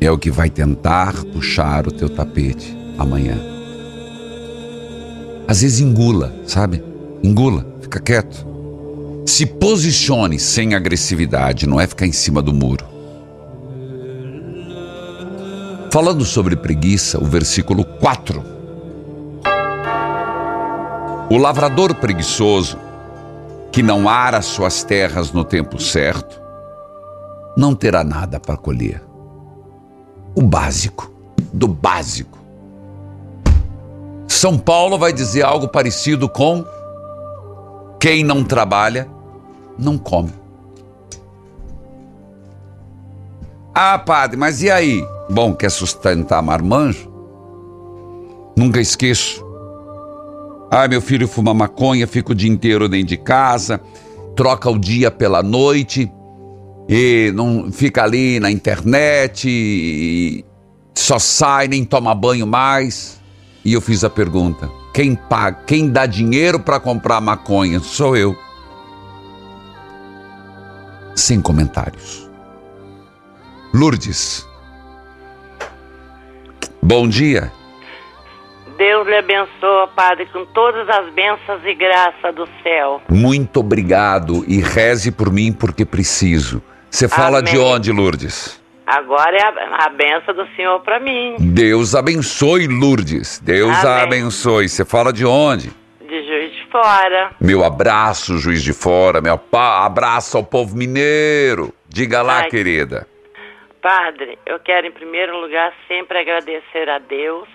é 0.00 0.10
o 0.10 0.16
que 0.16 0.30
vai 0.30 0.48
tentar 0.48 1.24
puxar 1.26 1.86
o 1.86 1.92
teu 1.92 2.08
tapete 2.08 2.74
amanhã. 2.96 3.38
Às 5.46 5.60
vezes 5.60 5.80
engula, 5.80 6.34
sabe? 6.46 6.82
Engula, 7.22 7.66
fica 7.82 8.00
quieto. 8.00 8.46
Se 9.26 9.44
posicione 9.44 10.38
sem 10.38 10.74
agressividade, 10.74 11.66
não 11.66 11.78
é 11.78 11.86
ficar 11.86 12.06
em 12.06 12.12
cima 12.12 12.40
do 12.40 12.52
muro. 12.52 12.86
Falando 15.92 16.24
sobre 16.24 16.56
preguiça, 16.56 17.22
o 17.22 17.26
versículo 17.26 17.84
4. 17.84 18.42
O 21.28 21.36
lavrador 21.36 21.94
preguiçoso, 21.94 22.78
que 23.70 23.82
não 23.82 24.08
ara 24.08 24.40
suas 24.40 24.82
terras 24.82 25.30
no 25.32 25.44
tempo 25.44 25.80
certo, 25.80 26.40
não 27.56 27.74
terá 27.74 28.02
nada 28.02 28.40
para 28.40 28.56
colher 28.56 29.09
o 30.34 30.42
básico, 30.42 31.10
do 31.52 31.66
básico. 31.66 32.38
São 34.28 34.56
Paulo 34.56 34.98
vai 34.98 35.12
dizer 35.12 35.42
algo 35.42 35.68
parecido 35.68 36.28
com: 36.28 36.64
quem 37.98 38.24
não 38.24 38.44
trabalha, 38.44 39.08
não 39.78 39.98
come. 39.98 40.32
Ah, 43.74 43.98
padre, 43.98 44.36
mas 44.36 44.62
e 44.62 44.70
aí? 44.70 45.04
Bom, 45.28 45.54
quer 45.54 45.70
sustentar 45.70 46.42
marmanjo? 46.42 47.10
Nunca 48.56 48.80
esqueço. 48.80 49.44
Ah, 50.70 50.86
meu 50.86 51.00
filho 51.00 51.26
fuma 51.26 51.52
maconha, 51.52 52.06
fica 52.06 52.32
o 52.32 52.34
dia 52.34 52.50
inteiro 52.50 52.88
dentro 52.88 53.08
de 53.08 53.16
casa, 53.16 53.80
troca 54.36 54.70
o 54.70 54.78
dia 54.78 55.10
pela 55.10 55.42
noite 55.42 56.10
e 56.92 57.30
não 57.36 57.70
fica 57.70 58.02
ali 58.02 58.40
na 58.40 58.50
internet. 58.50 59.48
E... 59.48 60.44
só 60.92 61.20
sai, 61.20 61.68
nem 61.68 61.84
toma 61.84 62.12
banho 62.16 62.48
mais. 62.48 63.22
E 63.64 63.74
eu 63.74 63.80
fiz 63.80 64.02
a 64.02 64.10
pergunta: 64.10 64.68
quem 64.92 65.14
paga, 65.14 65.62
quem 65.64 65.88
dá 65.88 66.04
dinheiro 66.04 66.58
para 66.58 66.80
comprar 66.80 67.20
maconha? 67.20 67.78
Sou 67.78 68.16
eu. 68.16 68.36
Sem 71.14 71.40
comentários. 71.40 72.28
Lourdes. 73.72 74.44
Bom 76.82 77.06
dia. 77.06 77.52
Deus 78.76 79.06
lhe 79.06 79.16
abençoe, 79.16 79.88
Padre, 79.94 80.26
com 80.32 80.44
todas 80.46 80.88
as 80.88 81.12
bênçãos 81.12 81.62
e 81.64 81.74
graças 81.74 82.34
do 82.34 82.48
céu. 82.62 83.02
Muito 83.10 83.60
obrigado 83.60 84.42
e 84.48 84.60
reze 84.60 85.12
por 85.12 85.30
mim 85.30 85.52
porque 85.52 85.84
preciso. 85.84 86.62
Você 86.90 87.08
fala 87.08 87.38
Amém. 87.38 87.52
de 87.52 87.58
onde, 87.58 87.92
Lourdes? 87.92 88.60
Agora 88.86 89.36
é 89.36 89.42
a, 89.44 89.86
a 89.86 89.88
benção 89.90 90.34
do 90.34 90.46
Senhor 90.56 90.80
para 90.80 90.98
mim, 90.98 91.36
Deus 91.38 91.94
abençoe, 91.94 92.66
Lourdes. 92.66 93.38
Deus 93.38 93.70
a 93.84 94.02
Amém. 94.02 94.02
abençoe. 94.20 94.68
Você 94.68 94.84
fala 94.84 95.12
de 95.12 95.24
onde? 95.24 95.70
de 96.00 96.26
Juiz 96.26 96.52
de 96.52 96.66
Fora. 96.72 97.30
Meu 97.40 97.64
abraço, 97.64 98.36
juiz 98.38 98.62
de 98.64 98.72
fora. 98.72 99.20
Meu 99.20 99.38
pa- 99.38 99.84
abraço 99.86 100.36
ao 100.36 100.42
povo 100.44 100.76
mineiro. 100.76 101.72
Diga 101.88 102.20
lá, 102.20 102.38
Ai. 102.40 102.48
querida. 102.50 103.06
Padre, 103.80 104.36
eu 104.44 104.58
quero 104.58 104.88
em 104.88 104.90
primeiro 104.90 105.40
lugar 105.40 105.72
sempre 105.86 106.18
agradecer 106.18 106.88
a 106.88 106.98
Deus 106.98 107.48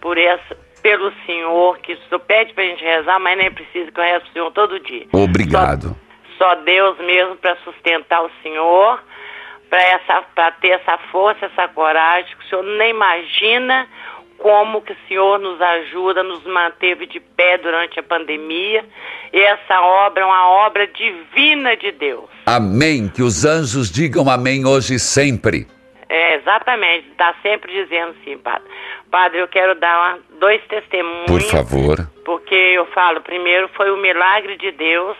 por 0.00 0.18
essa, 0.18 0.56
pelo 0.82 1.12
Senhor, 1.24 1.78
que 1.78 1.96
só 2.10 2.18
pede 2.18 2.52
pra 2.52 2.64
gente 2.64 2.82
rezar, 2.82 3.18
mas 3.20 3.38
nem 3.38 3.50
precisa 3.52 3.90
que 3.92 3.98
eu 4.00 4.04
rezo 4.04 4.24
pro 4.24 4.32
Senhor 4.32 4.50
todo 4.50 4.80
dia. 4.80 5.06
Obrigado. 5.12 5.88
Só 5.88 5.94
Deus 6.64 6.98
mesmo 6.98 7.36
para 7.36 7.56
sustentar 7.64 8.22
o 8.22 8.30
Senhor, 8.42 9.02
para 9.70 9.82
essa, 9.82 10.22
pra 10.34 10.50
ter 10.52 10.70
essa 10.70 10.98
força, 11.10 11.46
essa 11.46 11.66
coragem, 11.68 12.36
que 12.36 12.44
o 12.44 12.48
Senhor 12.48 12.62
nem 12.76 12.90
imagina 12.90 13.88
como 14.38 14.82
que 14.82 14.92
o 14.92 14.96
Senhor 15.08 15.38
nos 15.38 15.60
ajuda, 15.60 16.22
nos 16.22 16.44
manteve 16.44 17.06
de 17.06 17.18
pé 17.18 17.56
durante 17.56 17.98
a 17.98 18.02
pandemia. 18.02 18.84
E 19.32 19.40
essa 19.40 19.80
obra 19.80 20.22
é 20.22 20.26
uma 20.26 20.48
obra 20.66 20.86
divina 20.86 21.76
de 21.76 21.90
Deus. 21.92 22.28
Amém. 22.46 23.08
Que 23.08 23.22
os 23.22 23.44
anjos 23.44 23.90
digam 23.90 24.28
amém 24.28 24.66
hoje 24.66 24.94
e 24.96 24.98
sempre. 24.98 25.66
É, 26.08 26.34
exatamente, 26.36 27.08
está 27.08 27.34
sempre 27.42 27.72
dizendo 27.72 28.14
sim, 28.22 28.36
padre. 28.38 28.68
Padre, 29.10 29.38
eu 29.38 29.48
quero 29.48 29.74
dar 29.76 29.96
uma- 29.98 30.18
dois 30.38 30.62
testemunhos. 30.66 31.26
Por 31.26 31.42
favor. 31.42 32.06
Porque 32.24 32.54
eu 32.54 32.84
falo, 32.86 33.20
primeiro 33.22 33.68
foi 33.74 33.90
o 33.90 33.96
milagre 33.96 34.56
de 34.56 34.70
Deus 34.72 35.16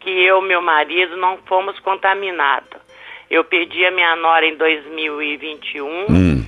que 0.00 0.10
eu 0.10 0.42
e 0.42 0.48
meu 0.48 0.60
marido 0.62 1.16
não 1.16 1.38
fomos 1.46 1.78
contaminados. 1.80 2.80
Eu 3.30 3.44
perdi 3.44 3.84
a 3.86 3.90
minha 3.90 4.16
nora 4.16 4.44
em 4.46 4.56
2021 4.56 6.06
Hum. 6.10 6.44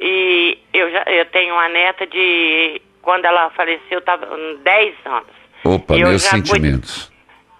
e 0.00 0.58
eu 0.72 0.90
já 0.90 1.04
eu 1.06 1.24
tenho 1.26 1.54
uma 1.54 1.68
neta 1.68 2.06
de 2.06 2.80
quando 3.02 3.24
ela 3.24 3.50
faleceu 3.50 3.98
estava 4.00 4.26
10 4.62 4.94
anos. 5.04 5.26
Opa, 5.64 5.94
Eu 5.94 6.08
meus 6.08 6.28
cuido- 6.28 6.46
sentimentos. 6.48 7.12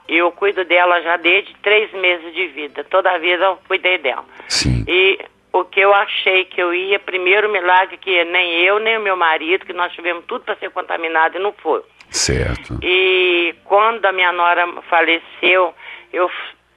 E 0.08 0.16
eu 0.18 0.30
cuido 0.30 0.64
dela 0.64 1.00
já 1.02 1.16
desde 1.16 1.52
três 1.62 1.92
meses 1.92 2.32
de 2.34 2.46
vida. 2.48 2.84
Toda 2.84 3.10
a 3.10 3.18
vida 3.18 3.44
eu 3.44 3.58
cuidei 3.66 3.98
dela. 3.98 4.24
Sim. 4.48 4.84
E 4.86 5.18
o 5.60 5.64
que 5.64 5.80
eu 5.80 5.92
achei 5.94 6.44
que 6.44 6.60
eu 6.60 6.72
ia, 6.74 6.98
primeiro 6.98 7.48
milagre 7.48 7.96
que 7.96 8.24
nem 8.24 8.60
eu, 8.62 8.78
nem 8.78 8.96
o 8.98 9.00
meu 9.00 9.16
marido, 9.16 9.64
que 9.66 9.72
nós 9.72 9.92
tivemos 9.92 10.24
tudo 10.26 10.44
para 10.44 10.56
ser 10.56 10.70
contaminado 10.70 11.36
e 11.36 11.40
não 11.40 11.52
foi. 11.52 11.82
Certo. 12.10 12.78
E 12.82 13.54
quando 13.64 14.04
a 14.06 14.12
minha 14.12 14.32
nora 14.32 14.66
faleceu, 14.88 15.74
eu, 16.12 16.30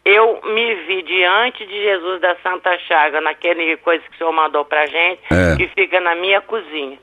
eu 0.06 0.42
me 0.44 0.76
vi 0.86 1.02
diante 1.04 1.66
de 1.66 1.74
Jesus 1.84 2.20
da 2.22 2.36
Santa 2.44 2.78
Chaga, 2.80 3.22
naquele 3.22 3.78
coisa 3.78 4.04
que 4.04 4.16
o 4.16 4.18
senhor 4.18 4.32
mandou 4.32 4.66
pra 4.66 4.86
gente, 4.86 5.22
É. 5.32 5.56
que 5.58 5.68
fica 5.70 6.00
na 6.00 6.16
minha 6.16 6.42
cozinha. 6.42 6.98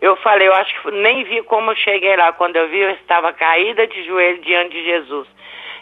Eu 0.00 0.16
falei, 0.16 0.48
eu 0.48 0.54
acho 0.54 0.82
que 0.82 0.90
nem 0.90 1.22
vi 1.24 1.42
como 1.44 1.70
eu 1.70 1.76
cheguei 1.76 2.16
lá. 2.16 2.32
Quando 2.32 2.56
eu 2.56 2.68
vi, 2.68 2.80
eu 2.80 2.90
estava 2.90 3.32
caída 3.32 3.86
de 3.86 4.02
joelho 4.04 4.42
diante 4.42 4.70
de 4.72 4.84
Jesus. 4.84 5.28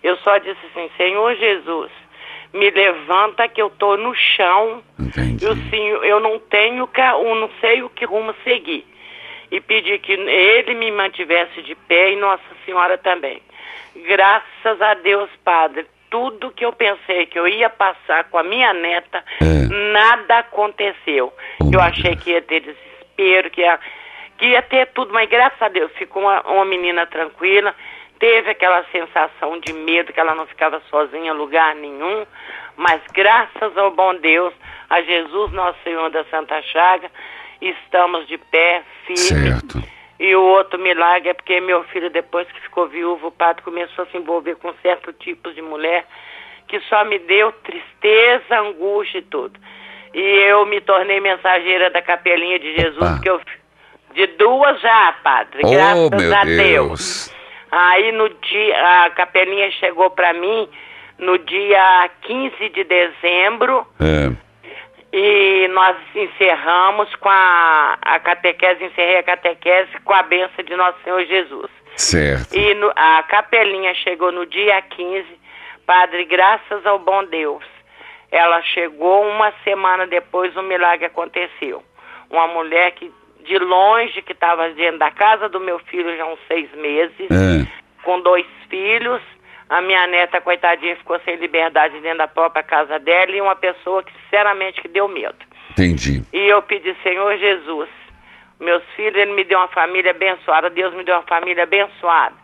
Eu 0.02 0.16
só 0.18 0.36
disse 0.38 0.60
assim, 0.66 0.90
Senhor 0.96 1.34
Jesus, 1.36 1.90
me 2.52 2.70
levanta 2.70 3.48
que 3.48 3.60
eu 3.60 3.70
tô 3.70 3.96
no 3.96 4.14
chão. 4.14 4.82
E 5.40 5.46
o 5.46 5.70
senhor, 5.70 6.04
eu 6.04 6.20
não 6.20 6.38
tenho, 6.38 6.88
eu 6.96 7.34
não 7.34 7.50
sei 7.60 7.82
o 7.82 7.88
que 7.88 8.04
rumo 8.04 8.34
seguir. 8.44 8.86
E 9.50 9.60
pedi 9.60 9.98
que 9.98 10.12
ele 10.12 10.74
me 10.74 10.90
mantivesse 10.92 11.62
de 11.62 11.74
pé 11.74 12.12
e 12.12 12.16
Nossa 12.16 12.42
Senhora 12.64 12.96
também. 12.98 13.42
Graças 14.06 14.80
a 14.80 14.94
Deus, 14.94 15.28
Padre, 15.44 15.86
tudo 16.10 16.50
que 16.50 16.64
eu 16.64 16.72
pensei 16.72 17.26
que 17.26 17.38
eu 17.38 17.48
ia 17.48 17.70
passar 17.70 18.24
com 18.24 18.38
a 18.38 18.42
minha 18.42 18.72
neta, 18.72 19.24
nada 19.92 20.38
aconteceu. 20.38 21.32
eu 21.72 21.80
achei 21.80 22.16
que 22.16 22.30
ia 22.30 22.42
ter 22.42 22.60
desespero, 22.60 23.50
que 23.50 23.60
ia, 23.60 23.78
que 24.38 24.46
ia 24.46 24.62
ter 24.62 24.86
tudo, 24.88 25.12
mas 25.12 25.28
graças 25.28 25.60
a 25.60 25.68
Deus 25.68 25.90
ficou 25.92 26.22
uma, 26.22 26.40
uma 26.42 26.64
menina 26.64 27.06
tranquila. 27.06 27.74
Teve 28.20 28.50
aquela 28.50 28.84
sensação 28.92 29.58
de 29.58 29.72
medo 29.72 30.12
que 30.12 30.20
ela 30.20 30.34
não 30.34 30.46
ficava 30.46 30.80
sozinha 30.90 31.32
em 31.32 31.36
lugar 31.36 31.74
nenhum, 31.74 32.26
mas 32.76 33.00
graças 33.12 33.76
ao 33.76 33.90
bom 33.90 34.14
Deus, 34.14 34.52
a 34.90 35.00
Jesus 35.00 35.50
Nosso 35.52 35.78
Senhor 35.82 36.10
da 36.10 36.22
Santa 36.26 36.60
Chaga, 36.62 37.10
estamos 37.60 38.28
de 38.28 38.36
pé, 38.36 38.82
firme. 39.06 39.50
Certo. 39.52 39.82
E 40.18 40.36
o 40.36 40.42
outro 40.42 40.78
milagre 40.78 41.30
é 41.30 41.34
porque 41.34 41.62
meu 41.62 41.82
filho, 41.84 42.10
depois 42.10 42.46
que 42.52 42.60
ficou 42.60 42.86
viúvo, 42.86 43.28
o 43.28 43.32
padre 43.32 43.62
começou 43.62 44.04
a 44.04 44.06
se 44.08 44.18
envolver 44.18 44.56
com 44.56 44.74
certo 44.82 45.14
tipo 45.14 45.50
de 45.54 45.62
mulher 45.62 46.04
que 46.68 46.78
só 46.80 47.04
me 47.06 47.18
deu 47.18 47.50
tristeza, 47.52 48.60
angústia 48.60 49.18
e 49.18 49.22
tudo. 49.22 49.58
E 50.12 50.20
eu 50.20 50.66
me 50.66 50.80
tornei 50.82 51.20
mensageira 51.20 51.88
da 51.88 52.02
capelinha 52.02 52.58
de 52.58 52.76
Jesus, 52.76 53.18
que 53.20 53.30
eu 53.30 53.40
de 54.12 54.26
duas 54.26 54.80
já, 54.80 55.14
padre, 55.22 55.62
graças 55.62 56.10
oh, 56.12 56.16
meu 56.16 56.36
a 56.36 56.44
Deus. 56.44 56.58
Deus. 56.58 57.39
Aí 57.70 58.12
no 58.12 58.28
dia, 58.28 59.04
a 59.04 59.10
capelinha 59.10 59.70
chegou 59.72 60.10
para 60.10 60.32
mim 60.32 60.68
no 61.18 61.38
dia 61.38 62.10
15 62.22 62.68
de 62.70 62.82
dezembro 62.84 63.86
É. 64.00 64.30
e 65.12 65.68
nós 65.68 65.96
encerramos 66.14 67.14
com 67.16 67.28
a, 67.28 67.98
a 68.00 68.18
catequese, 68.20 68.84
encerrei 68.84 69.18
a 69.18 69.22
catequese 69.22 69.90
com 70.04 70.12
a 70.12 70.22
benção 70.22 70.64
de 70.64 70.74
Nosso 70.76 70.98
Senhor 71.04 71.24
Jesus. 71.26 71.70
Certo. 71.96 72.54
E 72.56 72.74
no- 72.74 72.92
a 72.96 73.22
capelinha 73.24 73.92
chegou 73.94 74.32
no 74.32 74.46
dia 74.46 74.80
15, 74.82 75.26
padre, 75.86 76.24
graças 76.24 76.84
ao 76.86 76.98
bom 76.98 77.24
Deus. 77.24 77.64
Ela 78.32 78.62
chegou 78.62 79.28
uma 79.28 79.52
semana 79.64 80.06
depois, 80.06 80.56
o 80.56 80.62
milagre 80.62 81.06
aconteceu. 81.06 81.82
Uma 82.30 82.46
mulher 82.46 82.92
que 82.92 83.12
de 83.50 83.58
longe, 83.58 84.22
que 84.22 84.32
estava 84.32 84.68
dentro 84.70 84.98
da 85.00 85.10
casa 85.10 85.48
do 85.48 85.58
meu 85.58 85.80
filho 85.80 86.16
já 86.16 86.22
há 86.22 86.26
uns 86.32 86.38
seis 86.46 86.70
meses, 86.76 87.28
É. 87.30 87.66
com 88.04 88.20
dois 88.20 88.46
filhos. 88.68 89.20
A 89.68 89.80
minha 89.80 90.06
neta, 90.06 90.40
coitadinha, 90.40 90.94
ficou 90.96 91.18
sem 91.24 91.34
liberdade 91.36 91.98
dentro 92.00 92.18
da 92.18 92.28
própria 92.28 92.62
casa 92.62 92.98
dela 92.98 93.32
e 93.32 93.40
uma 93.40 93.56
pessoa 93.56 94.02
que, 94.04 94.12
sinceramente, 94.22 94.80
que 94.80 94.88
deu 94.88 95.06
medo. 95.08 95.34
Entendi. 95.72 96.22
E 96.32 96.38
eu 96.48 96.62
pedi, 96.62 96.96
Senhor 97.02 97.36
Jesus, 97.38 97.88
meus 98.60 98.82
filhos, 98.96 99.16
Ele 99.16 99.32
me 99.32 99.44
deu 99.44 99.58
uma 99.58 99.68
família 99.68 100.10
abençoada, 100.12 100.70
Deus 100.70 100.94
me 100.94 101.02
deu 101.04 101.14
uma 101.16 101.22
família 101.22 101.64
abençoada. 101.64 102.34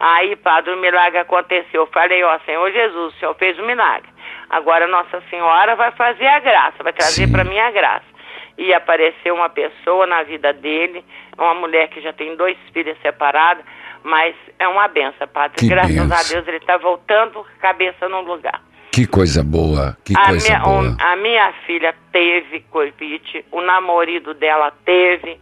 Aí, 0.00 0.34
padre, 0.36 0.72
o 0.72 0.76
milagre 0.78 1.18
aconteceu. 1.18 1.82
Eu 1.82 1.86
falei, 1.86 2.22
ó, 2.24 2.38
Senhor 2.40 2.70
Jesus, 2.70 3.14
o 3.14 3.18
Senhor 3.18 3.34
fez 3.36 3.58
um 3.58 3.66
milagre. 3.66 4.08
Agora 4.50 4.86
Nossa 4.86 5.22
Senhora 5.30 5.76
vai 5.76 5.90
fazer 5.92 6.26
a 6.26 6.38
graça, 6.40 6.82
vai 6.82 6.92
trazer 6.92 7.30
para 7.30 7.44
mim 7.44 7.58
a 7.58 7.70
graça. 7.70 8.13
E 8.56 8.72
apareceu 8.72 9.34
uma 9.34 9.48
pessoa 9.48 10.06
na 10.06 10.22
vida 10.22 10.52
dele, 10.52 11.04
uma 11.36 11.54
mulher 11.54 11.88
que 11.88 12.00
já 12.00 12.12
tem 12.12 12.36
dois 12.36 12.56
filhos 12.72 12.96
separados, 13.02 13.64
mas 14.02 14.34
é 14.58 14.68
uma 14.68 14.86
benção, 14.86 15.26
padre. 15.28 15.56
Que 15.58 15.68
Graças 15.68 15.92
benção. 15.94 16.16
a 16.16 16.22
Deus 16.22 16.46
ele 16.48 16.58
está 16.58 16.76
voltando 16.76 17.44
cabeça 17.60 18.08
no 18.08 18.20
lugar. 18.20 18.62
Que 18.92 19.08
coisa 19.08 19.42
boa. 19.42 19.96
Que 20.04 20.16
A 20.16 20.26
coisa 20.28 20.46
minha, 20.48 20.60
boa. 20.60 20.82
o- 20.82 20.96
a 21.00 21.16
minha 21.16 21.52
filha 21.66 21.92
teve 22.12 22.60
Covid, 22.70 23.44
o 23.50 23.60
namorado 23.60 24.34
dela 24.34 24.72
teve, 24.84 25.40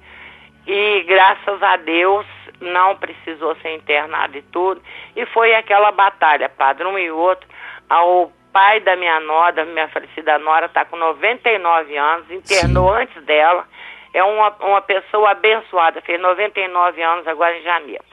e 0.66 1.02
graças 1.02 1.62
a 1.62 1.76
Deus 1.76 2.24
não 2.60 2.96
precisou 2.96 3.54
ser 3.56 3.74
internado 3.74 4.38
e 4.38 4.42
tudo. 4.42 4.80
E 5.14 5.26
foi 5.26 5.54
aquela 5.54 5.92
batalha, 5.92 6.48
padre, 6.48 6.86
um 6.86 6.98
e 6.98 7.10
outro. 7.10 7.46
Ah, 7.90 8.04
O 8.04 8.32
pai 8.53 8.80
da 8.80 8.96
minha 8.96 9.18
nora, 9.20 9.64
minha 9.64 9.88
falecida 9.88 10.38
nora, 10.38 10.66
está 10.66 10.84
com 10.84 10.96
99 10.96 11.96
anos, 11.96 12.30
internou 12.30 12.92
antes 12.92 13.22
dela. 13.24 13.66
É 14.14 14.22
uma, 14.22 14.55
uma 14.61 14.82
pessoa 14.82 15.30
abençoada, 15.30 16.03
fez 16.03 16.20
99 16.20 17.03
anos 17.03 17.26
agora 17.26 17.57
em 17.57 17.62
janeiro. 17.62 18.05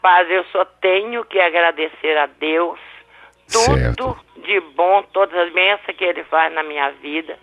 Padre, 0.00 0.34
eu 0.34 0.44
só 0.46 0.64
tenho 0.64 1.24
que 1.24 1.38
agradecer 1.38 2.16
a 2.16 2.26
Deus 2.26 2.78
tudo 3.52 4.18
de 4.38 4.58
bom, 4.74 5.02
todas 5.12 5.38
as 5.38 5.52
bênçãos 5.52 5.96
que 5.96 6.04
Ele 6.04 6.24
faz 6.24 6.52
na 6.52 6.62
minha 6.62 6.90
vida. 7.02 7.38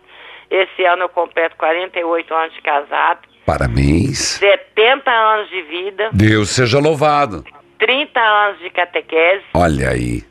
Esse 0.49 0.84
ano 0.84 1.03
eu 1.03 1.10
completo 1.10 1.55
48 1.57 2.34
anos 2.34 2.53
de 2.55 2.62
casado, 2.62 3.30
Parabéns. 3.49 4.38
70 4.38 5.10
anos 5.10 5.49
de 5.49 5.62
vida, 5.64 6.12
Deus 6.14 6.49
seja 6.49 6.78
louvado. 6.80 7.43
30 7.80 8.20
anos 8.20 8.60
de 8.60 8.70
catequese. 8.70 9.43
Olha 9.55 9.89
aí. 9.89 10.24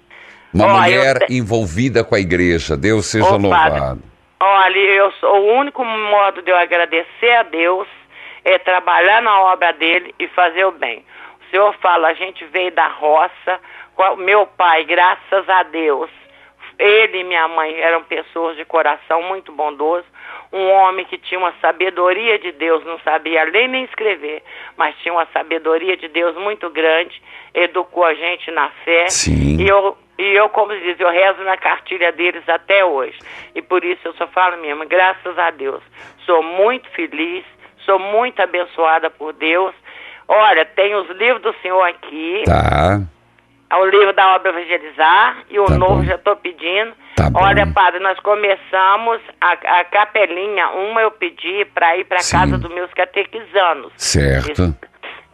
Uma 0.53 0.66
Ó, 0.66 0.80
mulher 0.80 1.18
te- 1.26 1.34
envolvida 1.34 2.03
com 2.05 2.14
a 2.14 2.20
igreja. 2.20 2.76
Deus 2.76 3.07
seja 3.07 3.36
louvado. 3.36 4.03
Olha, 4.40 4.78
eu 4.78 5.11
sou, 5.12 5.30
o 5.30 5.53
único 5.59 5.84
modo 5.84 6.42
de 6.42 6.51
eu 6.51 6.57
agradecer 6.57 7.32
a 7.38 7.42
Deus 7.42 7.86
é 8.44 8.59
trabalhar 8.59 9.20
na 9.20 9.40
obra 9.40 9.72
dele 9.72 10.14
e 10.18 10.28
fazer 10.28 10.64
o 10.64 10.72
bem. 10.72 11.05
O 11.46 11.51
senhor 11.51 11.74
fala, 11.82 12.09
a 12.09 12.14
gente 12.14 12.44
veio 12.46 12.70
da 12.72 12.86
roça, 12.88 13.59
meu 14.18 14.46
pai, 14.46 14.84
graças 14.84 15.49
a 15.49 15.62
Deus, 15.64 16.09
ele 16.78 17.18
e 17.20 17.24
minha 17.24 17.49
mãe 17.49 17.74
eram 17.80 18.05
pessoas 18.05 18.57
de 18.57 18.64
coração 18.64 19.22
muito 19.22 19.51
bondoso, 19.51 20.05
um 20.53 20.70
homem 20.70 21.05
que 21.05 21.18
tinha 21.18 21.38
uma 21.38 21.53
sabedoria 21.61 22.38
de 22.38 22.53
Deus, 22.53 22.84
não 22.84 22.99
sabia 23.01 23.42
ler 23.44 23.68
nem 23.68 23.84
escrever, 23.84 24.42
mas 24.76 24.94
tinha 25.03 25.12
uma 25.12 25.26
sabedoria 25.32 25.96
de 25.96 26.07
Deus 26.09 26.36
muito 26.36 26.70
grande, 26.70 27.20
educou 27.53 28.05
a 28.05 28.14
gente 28.14 28.51
na 28.51 28.70
fé. 28.84 29.09
Sim. 29.09 29.57
E 29.61 29.68
eu, 29.68 29.96
e 30.19 30.35
eu, 30.35 30.49
como 30.49 30.77
diz, 30.77 30.99
eu 30.99 31.11
rezo 31.11 31.43
na 31.45 31.57
cartilha 31.57 32.11
deles 32.12 32.47
até 32.49 32.85
hoje. 32.85 33.16
E 33.55 33.62
por 33.62 33.85
isso 33.85 34.01
eu 34.09 34.12
só 34.14 34.27
falo 34.29 34.57
mesmo, 34.59 34.85
graças 34.87 35.39
a 35.39 35.51
Deus. 35.51 35.83
Sou 36.27 36.43
muito 36.43 36.89
feliz, 36.91 37.45
sou 37.85 37.99
muito 37.99 38.41
abençoada 38.43 39.09
por 39.11 39.33
Deus. 39.33 39.75
Olha, 40.27 40.64
tem 40.64 40.95
os 40.95 41.09
livros 41.11 41.41
do 41.43 41.55
Senhor 41.62 41.83
aqui. 41.85 42.43
Tá. 42.45 43.01
O 43.79 43.85
livro 43.87 44.12
da 44.14 44.35
obra 44.35 44.51
Evangelizar 44.51 45.45
e 45.51 45.59
o 45.61 45.66
Tá 45.66 45.77
novo 45.79 45.97
bom. 45.97 46.05
já 46.05 46.14
estou 46.16 46.37
pedindo. 46.37 46.93
Tá 47.16 47.31
bom. 47.31 47.41
Olha, 47.43 47.66
padre, 47.73 48.01
nós 48.01 48.19
começamos 48.21 49.21
a, 49.41 49.53
a 49.53 49.85
capelinha. 49.85 50.69
Uma 50.71 51.03
eu 51.03 51.11
pedi 51.11 51.64
para 51.66 51.97
ir 51.97 52.05
para 52.05 52.19
casa 52.19 52.59
dos 52.59 52.71
meus 52.73 52.93
catequizanos. 52.95 53.93
Certo. 53.97 54.75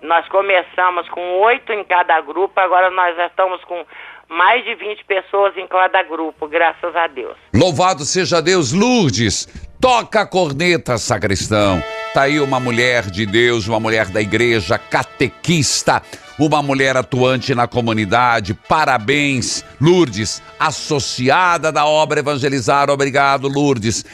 Nós 0.02 0.28
começamos 0.28 1.08
com 1.08 1.20
oito 1.42 1.72
em 1.72 1.82
cada 1.84 2.20
grupo, 2.20 2.58
agora 2.60 2.90
nós 2.90 3.16
já 3.16 3.26
estamos 3.26 3.62
com 3.64 3.86
mais 4.28 4.64
de 4.64 4.74
20 4.74 5.04
pessoas 5.04 5.56
em 5.56 5.66
cada 5.66 6.02
grupo, 6.02 6.48
graças 6.48 6.94
a 6.94 7.06
Deus. 7.06 7.36
Louvado 7.54 8.04
seja 8.04 8.40
Deus, 8.40 8.72
Lourdes. 8.72 9.48
Toca 9.80 10.22
a 10.22 10.26
corneta, 10.26 10.96
sacristão. 10.96 11.82
Tá 12.14 12.22
aí 12.22 12.40
uma 12.40 12.58
mulher 12.58 13.10
de 13.10 13.26
Deus, 13.26 13.66
uma 13.68 13.78
mulher 13.78 14.06
da 14.06 14.20
igreja, 14.20 14.78
catequista, 14.78 16.00
uma 16.38 16.62
mulher 16.62 16.96
atuante 16.96 17.54
na 17.54 17.66
comunidade. 17.66 18.54
Parabéns, 18.54 19.64
Lourdes, 19.80 20.40
associada 20.58 21.70
da 21.70 21.84
obra 21.84 22.20
Evangelizar. 22.20 22.88
Obrigado, 22.88 23.46
Lourdes. 23.48 24.04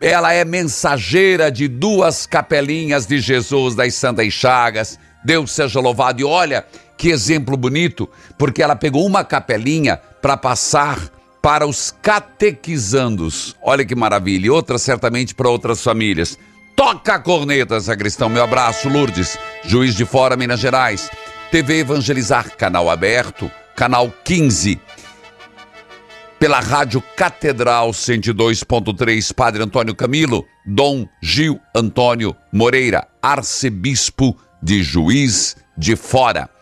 Ela 0.00 0.32
é 0.32 0.44
mensageira 0.44 1.50
de 1.50 1.68
duas 1.68 2.26
capelinhas 2.26 3.06
de 3.06 3.18
Jesus 3.20 3.74
das 3.74 3.94
Santas 3.94 4.32
Chagas. 4.32 4.98
Deus 5.24 5.52
seja 5.52 5.80
louvado. 5.80 6.20
E 6.20 6.24
olha 6.24 6.64
que 7.00 7.08
exemplo 7.08 7.56
bonito, 7.56 8.06
porque 8.36 8.62
ela 8.62 8.76
pegou 8.76 9.06
uma 9.06 9.24
capelinha 9.24 9.96
para 10.20 10.36
passar 10.36 11.08
para 11.40 11.66
os 11.66 11.94
catequizandos. 12.02 13.56
Olha 13.62 13.86
que 13.86 13.94
maravilha. 13.94 14.48
E 14.48 14.50
outra 14.50 14.76
certamente 14.76 15.34
para 15.34 15.48
outras 15.48 15.82
famílias. 15.82 16.38
Toca 16.76 17.14
a 17.14 17.18
corneta, 17.18 17.80
sacristão. 17.80 18.28
Meu 18.28 18.44
abraço, 18.44 18.86
Lourdes. 18.86 19.38
Juiz 19.64 19.94
de 19.94 20.04
Fora, 20.04 20.36
Minas 20.36 20.60
Gerais. 20.60 21.10
TV 21.50 21.78
Evangelizar, 21.78 22.54
canal 22.54 22.90
aberto, 22.90 23.50
canal 23.74 24.12
15. 24.22 24.78
Pela 26.38 26.60
Rádio 26.60 27.02
Catedral 27.16 27.92
102.3, 27.92 29.32
Padre 29.32 29.62
Antônio 29.62 29.94
Camilo, 29.94 30.46
Dom 30.66 31.08
Gil 31.22 31.58
Antônio 31.74 32.36
Moreira, 32.52 33.08
arcebispo 33.22 34.36
de 34.62 34.82
Juiz 34.82 35.56
de 35.78 35.96
Fora. 35.96 36.59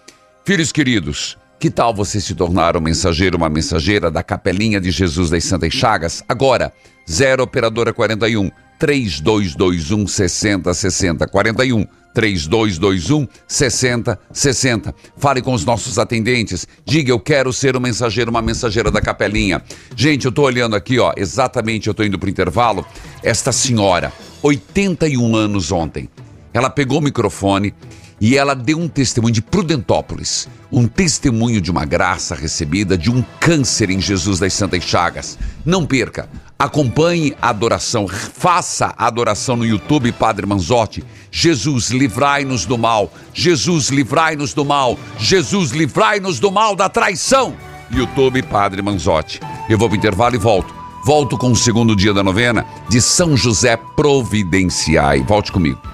Filhos 0.49 0.73
queridos, 0.73 1.37
que 1.61 1.69
tal 1.69 1.93
você 1.93 2.23
se 2.23 2.35
tornar 2.35 2.75
um 2.75 2.81
mensageiro, 2.81 3.37
uma 3.37 3.51
mensageira 3.51 4.11
da 4.11 4.23
Capelinha 4.23 4.81
de 4.81 4.91
Jesus 4.91 5.29
das 5.29 5.45
Santas 5.45 5.75
Chagas? 5.75 6.25
Agora, 6.27 6.73
0 7.07 7.43
Operadora 7.43 7.93
41 7.93 8.51
3221 8.79 10.07
6060 10.07 11.27
41 11.27 11.85
3221 12.15 13.29
6060. 13.47 14.95
Fale 15.19 15.43
com 15.43 15.53
os 15.53 15.67
nossos 15.67 15.99
atendentes. 15.99 16.67
Diga, 16.83 17.11
eu 17.11 17.21
quero 17.21 17.53
ser 17.53 17.77
um 17.77 17.81
mensageiro, 17.81 18.31
uma 18.31 18.41
mensageira 18.41 18.91
da 18.91 19.03
Capelinha. 19.03 19.63
Gente, 19.95 20.25
eu 20.25 20.33
tô 20.33 20.45
olhando 20.45 20.75
aqui, 20.75 20.99
ó, 20.99 21.13
exatamente, 21.15 21.89
eu 21.89 21.95
tô 21.95 22.03
indo 22.03 22.19
pro 22.19 22.31
intervalo. 22.31 22.87
Esta 23.23 23.53
senhora, 23.53 24.11
81 24.41 25.37
anos 25.37 25.71
ontem. 25.71 26.09
Ela 26.55 26.71
pegou 26.71 27.01
o 27.01 27.03
microfone 27.03 27.75
e 28.21 28.37
ela 28.37 28.55
deu 28.55 28.79
um 28.79 28.89
testemunho 28.89 29.33
de 29.33 29.43
Prudentópolis, 29.43 30.49
um 30.71 30.87
testemunho 30.87 31.61
de 31.61 31.71
uma 31.71 31.85
graça 31.85 32.35
recebida 32.35 32.99
de 32.99 33.11
um 33.11 33.25
câncer 33.41 33.91
em 33.91 34.01
Jesus 34.01 34.39
das 34.39 34.53
Santas 34.53 34.83
Chagas. 34.83 35.39
Não 35.65 35.87
perca, 35.87 36.29
acompanhe 36.59 37.37
a 37.41 37.51
adoração, 37.51 38.09
faça 38.09 38.93
a 38.97 39.07
adoração 39.07 39.57
no 39.57 39.65
YouTube 39.65 40.11
Padre 40.13 40.47
Manzotti. 40.47 41.05
Jesus, 41.31 41.91
livrai-nos 41.91 42.67
do 42.67 42.77
mal. 42.77 43.13
Jesus, 43.33 43.89
livrai-nos 43.89 44.53
do 44.53 44.65
mal. 44.65 44.99
Jesus, 45.19 45.71
livrai-nos 45.71 46.41
do 46.41 46.51
mal 46.51 46.75
da 46.75 46.89
traição. 46.89 47.55
YouTube 47.91 48.43
Padre 48.43 48.83
Manzotti. 48.83 49.41
Eu 49.69 49.79
vou 49.79 49.89
pro 49.89 49.97
intervalo 49.97 50.35
e 50.35 50.39
volto. 50.39 50.75
Volto 51.05 51.39
com 51.39 51.53
o 51.53 51.57
segundo 51.57 51.95
dia 51.95 52.13
da 52.13 52.23
novena 52.23 52.67
de 52.89 53.01
São 53.01 53.37
José 53.37 53.79
Providenciai. 53.97 55.23
Volte 55.23 55.53
comigo. 55.53 55.88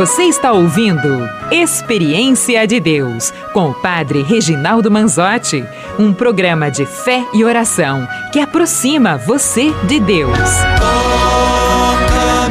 Você 0.00 0.22
está 0.22 0.50
ouvindo 0.52 1.28
Experiência 1.52 2.66
de 2.66 2.80
Deus 2.80 3.34
com 3.52 3.68
o 3.68 3.74
Padre 3.74 4.22
Reginaldo 4.22 4.90
Manzotti, 4.90 5.62
um 5.98 6.14
programa 6.14 6.70
de 6.70 6.86
fé 6.86 7.22
e 7.34 7.44
oração 7.44 8.08
que 8.32 8.40
aproxima 8.40 9.18
você 9.18 9.70
de 9.86 10.00
Deus. 10.00 10.38
Toca-me, 10.78 12.48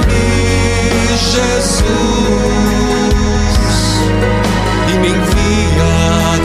Jesus, 1.07 1.83
e 4.87 4.93
me 4.99 5.07
envia 5.07 5.89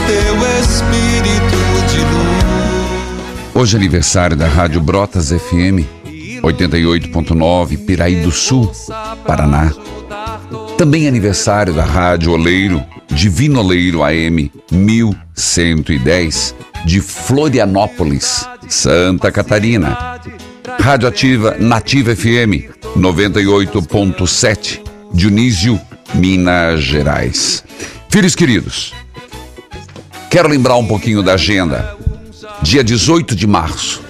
teu 0.07 0.33
Espírito 0.59 1.59
de 1.87 1.99
luz. 1.99 3.53
Hoje 3.53 3.75
é 3.75 3.77
aniversário 3.77 4.35
da 4.35 4.47
Rádio 4.47 4.81
Brotas 4.81 5.29
FM 5.29 5.85
88.9 6.41 7.85
Piraí 7.85 8.23
do 8.23 8.31
Sul, 8.31 8.71
Paraná. 9.23 9.71
Também 10.77 11.07
aniversário 11.07 11.73
da 11.73 11.85
Rádio 11.85 12.33
Oleiro, 12.33 12.83
Divino 13.07 13.61
Oleiro 13.61 14.03
AM 14.03 14.51
1110 14.71 16.53
de 16.85 16.99
Florianópolis, 16.99 18.45
Santa 18.67 19.31
Catarina. 19.31 20.19
Rádio 20.79 21.07
Ativa 21.07 21.55
Nativa 21.57 22.13
FM 22.13 22.69
98.7 22.97 24.81
Dionísio, 25.13 25.79
Minas 26.13 26.83
Gerais. 26.83 27.63
Filhos 28.09 28.35
queridos, 28.35 28.93
quero 30.29 30.49
lembrar 30.49 30.75
um 30.75 30.85
pouquinho 30.85 31.23
da 31.23 31.35
agenda. 31.35 31.95
Dia 32.61 32.83
18 32.83 33.33
de 33.35 33.47
março, 33.47 34.01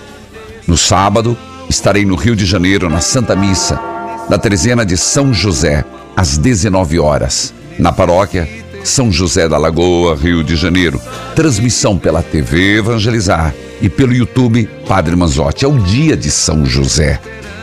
no 0.68 0.78
sábado, 0.78 1.38
estarei 1.70 2.06
no 2.06 2.16
Rio 2.16 2.36
de 2.36 2.46
Janeiro, 2.46 2.90
na 2.90 3.02
Santa 3.02 3.36
Missa, 3.36 3.80
da 4.28 4.38
trezena 4.38 4.86
de 4.86 4.98
São 4.98 5.34
José, 5.34 5.86
às 6.16 6.38
19 6.38 7.00
horas, 7.00 7.54
na 7.78 7.92
paróquia 7.92 8.48
São 8.84 9.12
José 9.12 9.48
da 9.48 9.58
Lagoa, 9.58 10.16
Rio 10.16 10.44
de 10.44 10.56
Janeiro. 10.56 11.02
Transmissão 11.36 11.98
pela 11.98 12.24
TV 12.24 12.78
Evangelizar 12.78 13.54
e 13.82 13.90
pelo 13.90 14.14
YouTube 14.14 14.70
Padre 14.88 15.16
Manzotti. 15.16 15.66
É 15.66 15.68
o 15.68 15.78
dia 15.78 16.16
de 16.16 16.32
São 16.32 16.66
José. 16.66 17.20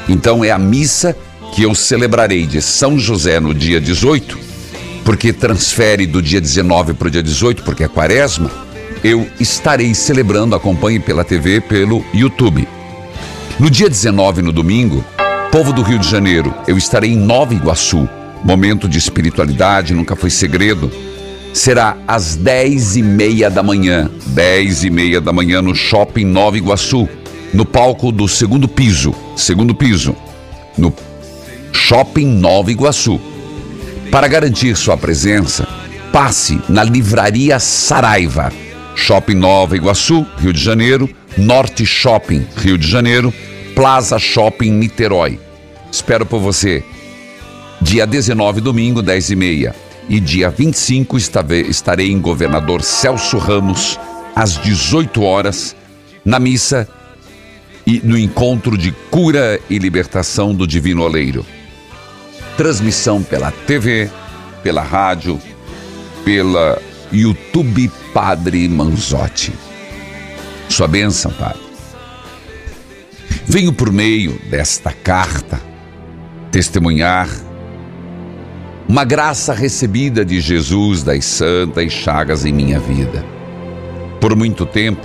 Então 0.09 0.45
é 0.45 0.51
a 0.51 0.59
missa 0.59 1.17
que 1.53 1.63
eu 1.63 1.75
celebrarei 1.75 2.47
de 2.47 2.61
São 2.61 2.99
José 2.99 3.39
no 3.39 3.55
dia 3.55 3.81
18, 3.81 4.39
porque 5.05 5.33
transfere 5.33 6.07
do 6.07 6.21
dia 6.21 6.41
19 6.41 6.95
para 6.95 7.09
o 7.09 7.11
dia 7.11 7.23
18, 7.23 7.63
porque 7.63 7.85
é 7.85 7.89
quaresma. 7.89 8.51
Eu 9.05 9.27
estarei 9.39 9.95
celebrando, 9.95 10.55
acompanhe 10.55 10.99
pela 10.99 11.25
TV, 11.25 11.61
pelo 11.61 12.05
YouTube. 12.15 12.67
No 13.59 13.69
dia 13.69 13.89
19, 13.89 14.43
no 14.43 14.53
domingo, 14.53 15.05
povo 15.51 15.73
do 15.73 15.83
Rio 15.83 15.99
de 15.99 16.09
Janeiro, 16.09 16.55
eu 16.67 16.79
estarei 16.79 17.13
em 17.13 17.17
Nova 17.17 17.53
Iguaçu. 17.53 18.09
Momento 18.45 18.89
de 18.89 18.99
espiritualidade, 18.99 19.95
nunca 19.95 20.17
foi 20.17 20.31
segredo. 20.31 20.91
Será 21.55 21.97
às 22.09 22.35
10 22.35 22.97
e 22.97 23.03
meia 23.03 23.51
da 23.51 23.63
manhã, 23.63 24.11
10 24.27 24.85
e 24.85 24.91
meia 24.91 25.21
da 25.21 25.33
manhã 25.33 25.61
no 25.63 25.75
Shopping 25.75 26.25
Nova 26.25 26.57
Iguaçu, 26.57 27.09
no 27.53 27.65
palco 27.65 28.11
do 28.11 28.27
segundo 28.27 28.67
piso, 28.67 29.15
segundo 29.37 29.75
piso, 29.75 30.17
no 30.77 30.93
Shopping 31.73 32.27
Nova 32.27 32.73
Iguaçu. 32.73 33.21
Para 34.11 34.29
garantir 34.29 34.77
sua 34.77 34.97
presença, 34.97 35.69
passe 36.13 36.61
na 36.69 36.83
Livraria 36.83 37.59
Saraiva, 37.59 38.53
Shopping 38.97 39.35
Nova 39.35 39.77
Iguaçu, 39.77 40.27
Rio 40.39 40.53
de 40.53 40.63
Janeiro, 40.63 41.09
Norte 41.37 41.87
Shopping, 41.87 42.47
Rio 42.57 42.77
de 42.77 42.89
Janeiro, 42.89 43.33
Plaza 43.75 44.19
Shopping 44.19 44.71
Niterói. 44.71 45.39
Espero 45.91 46.27
por 46.27 46.41
você. 46.41 46.83
Dia 47.83 48.07
19, 48.07 48.61
domingo, 48.61 49.03
10 49.03 49.31
e 49.31 49.37
meia. 49.37 49.75
e 50.09 50.19
dia 50.19 50.51
25 50.51 51.17
estave- 51.17 51.63
estarei 51.69 52.11
em 52.11 52.21
Governador 52.21 52.83
Celso 52.83 53.39
Ramos, 53.39 53.99
às 54.35 54.59
18 54.59 55.23
horas, 55.23 55.77
na 56.25 56.41
missa 56.41 56.89
e 57.87 58.01
no 58.03 58.19
encontro 58.19 58.77
de 58.77 58.91
cura 59.13 59.61
e 59.71 59.79
libertação 59.79 60.53
do 60.53 60.67
Divino 60.67 61.03
Oleiro. 61.03 61.47
Transmissão 62.57 63.23
pela 63.23 63.53
TV, 63.53 64.11
pela 64.63 64.83
rádio, 64.83 65.41
pela 66.25 66.83
YouTube 67.13 67.89
Padre 68.13 68.69
Manzotti. 68.69 69.53
Sua 70.69 70.89
bênção, 70.89 71.31
Padre. 71.31 71.63
Venho 73.47 73.73
por 73.73 73.93
meio 73.93 74.37
desta 74.51 74.93
carta 74.93 75.61
testemunhar 76.51 77.29
uma 78.93 79.05
graça 79.05 79.55
recebida 79.55 80.23
de 80.23 80.39
Jesus 80.39 81.03
das 81.03 81.25
santas 81.25 81.91
chagas 81.91 82.45
em 82.45 82.53
minha 82.53 82.79
vida. 82.79 83.25
Por 84.21 84.37
muito 84.37 84.67
tempo, 84.67 85.01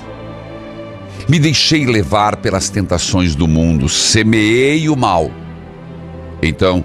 me 1.30 1.40
deixei 1.40 1.86
levar 1.86 2.36
pelas 2.36 2.70
tentações 2.70 3.34
do 3.34 3.48
mundo, 3.48 3.88
semeei 3.88 4.90
o 4.90 4.96
mal. 4.98 5.32
Então, 6.44 6.84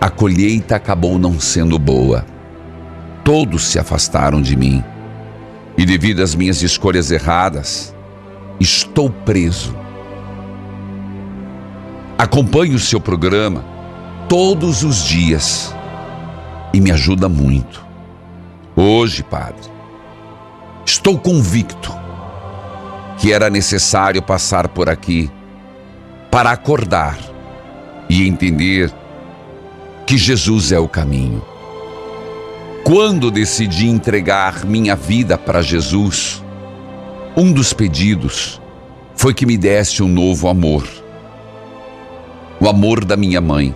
a 0.00 0.08
colheita 0.08 0.76
acabou 0.76 1.18
não 1.18 1.40
sendo 1.40 1.76
boa. 1.80 2.24
Todos 3.24 3.64
se 3.64 3.76
afastaram 3.76 4.40
de 4.40 4.56
mim. 4.56 4.84
E 5.76 5.84
devido 5.84 6.22
às 6.22 6.32
minhas 6.32 6.62
escolhas 6.62 7.10
erradas, 7.10 7.92
estou 8.60 9.10
preso. 9.10 9.74
Acompanho 12.16 12.76
o 12.76 12.78
seu 12.78 13.00
programa 13.00 13.64
todos 14.28 14.84
os 14.84 15.04
dias 15.04 15.76
e 16.72 16.80
me 16.80 16.90
ajuda 16.90 17.28
muito. 17.28 17.84
Hoje, 18.76 19.22
Padre, 19.22 19.70
estou 20.84 21.18
convicto 21.18 21.92
que 23.18 23.32
era 23.32 23.50
necessário 23.50 24.22
passar 24.22 24.68
por 24.68 24.88
aqui 24.88 25.30
para 26.30 26.52
acordar 26.52 27.18
e 28.08 28.26
entender 28.26 28.92
que 30.06 30.16
Jesus 30.16 30.72
é 30.72 30.78
o 30.78 30.88
caminho. 30.88 31.42
Quando 32.84 33.30
decidi 33.30 33.86
entregar 33.88 34.64
minha 34.64 34.96
vida 34.96 35.36
para 35.36 35.60
Jesus, 35.60 36.42
um 37.36 37.52
dos 37.52 37.72
pedidos 37.72 38.60
foi 39.14 39.34
que 39.34 39.44
me 39.44 39.58
desse 39.58 40.02
um 40.02 40.08
novo 40.08 40.48
amor. 40.48 40.88
O 42.60 42.68
amor 42.68 43.04
da 43.04 43.16
minha 43.16 43.40
mãe. 43.40 43.74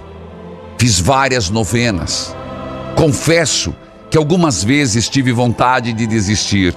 Fiz 0.79 0.99
várias 0.99 1.51
novenas. 1.51 2.35
Confesso 2.97 3.75
que 4.11 4.19
algumas 4.19 4.63
vezes 4.63 5.09
tive 5.09 5.33
vontade 5.33 5.93
de 5.93 6.07
desistir. 6.07 6.77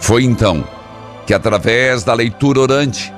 Foi 0.00 0.24
então 0.24 0.64
que, 1.26 1.34
através 1.34 2.02
da 2.02 2.14
leitura 2.14 2.60
orante, 2.60 3.12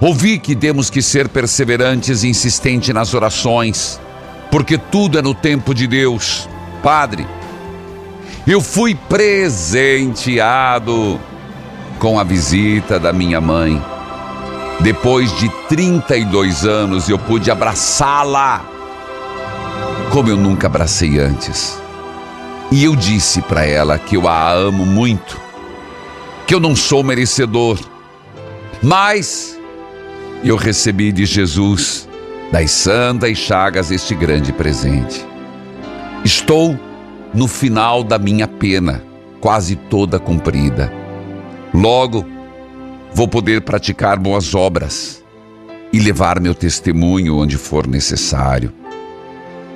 ouvi 0.00 0.38
que 0.38 0.56
temos 0.56 0.90
que 0.90 1.00
ser 1.00 1.28
perseverantes 1.28 2.24
e 2.24 2.28
insistentes 2.28 2.94
nas 2.94 3.14
orações, 3.14 4.00
porque 4.50 4.76
tudo 4.76 5.18
é 5.18 5.22
no 5.22 5.34
tempo 5.34 5.72
de 5.72 5.86
Deus. 5.86 6.48
Padre, 6.82 7.26
eu 8.46 8.60
fui 8.60 8.94
presenteado 8.94 11.18
com 11.98 12.18
a 12.18 12.24
visita 12.24 12.98
da 12.98 13.12
minha 13.12 13.40
mãe. 13.40 13.82
Depois 14.80 15.34
de 15.38 15.48
32 15.68 16.66
anos, 16.66 17.08
eu 17.08 17.18
pude 17.18 17.50
abraçá-la 17.50 18.73
como 20.14 20.30
eu 20.30 20.36
nunca 20.36 20.68
abracei 20.68 21.18
antes. 21.18 21.76
E 22.70 22.84
eu 22.84 22.94
disse 22.94 23.42
para 23.42 23.66
ela 23.66 23.98
que 23.98 24.16
eu 24.16 24.28
a 24.28 24.52
amo 24.52 24.86
muito, 24.86 25.40
que 26.46 26.54
eu 26.54 26.60
não 26.60 26.76
sou 26.76 27.02
merecedor, 27.02 27.80
mas 28.80 29.58
eu 30.44 30.54
recebi 30.54 31.10
de 31.10 31.26
Jesus, 31.26 32.08
das 32.52 32.70
santas 32.70 33.36
chagas, 33.38 33.90
este 33.90 34.14
grande 34.14 34.52
presente. 34.52 35.26
Estou 36.24 36.78
no 37.34 37.48
final 37.48 38.04
da 38.04 38.16
minha 38.16 38.46
pena, 38.46 39.02
quase 39.40 39.74
toda 39.74 40.20
cumprida. 40.20 40.92
Logo, 41.74 42.24
vou 43.12 43.26
poder 43.26 43.62
praticar 43.62 44.16
boas 44.16 44.54
obras 44.54 45.24
e 45.92 45.98
levar 45.98 46.38
meu 46.38 46.54
testemunho 46.54 47.36
onde 47.36 47.58
for 47.58 47.84
necessário. 47.88 48.83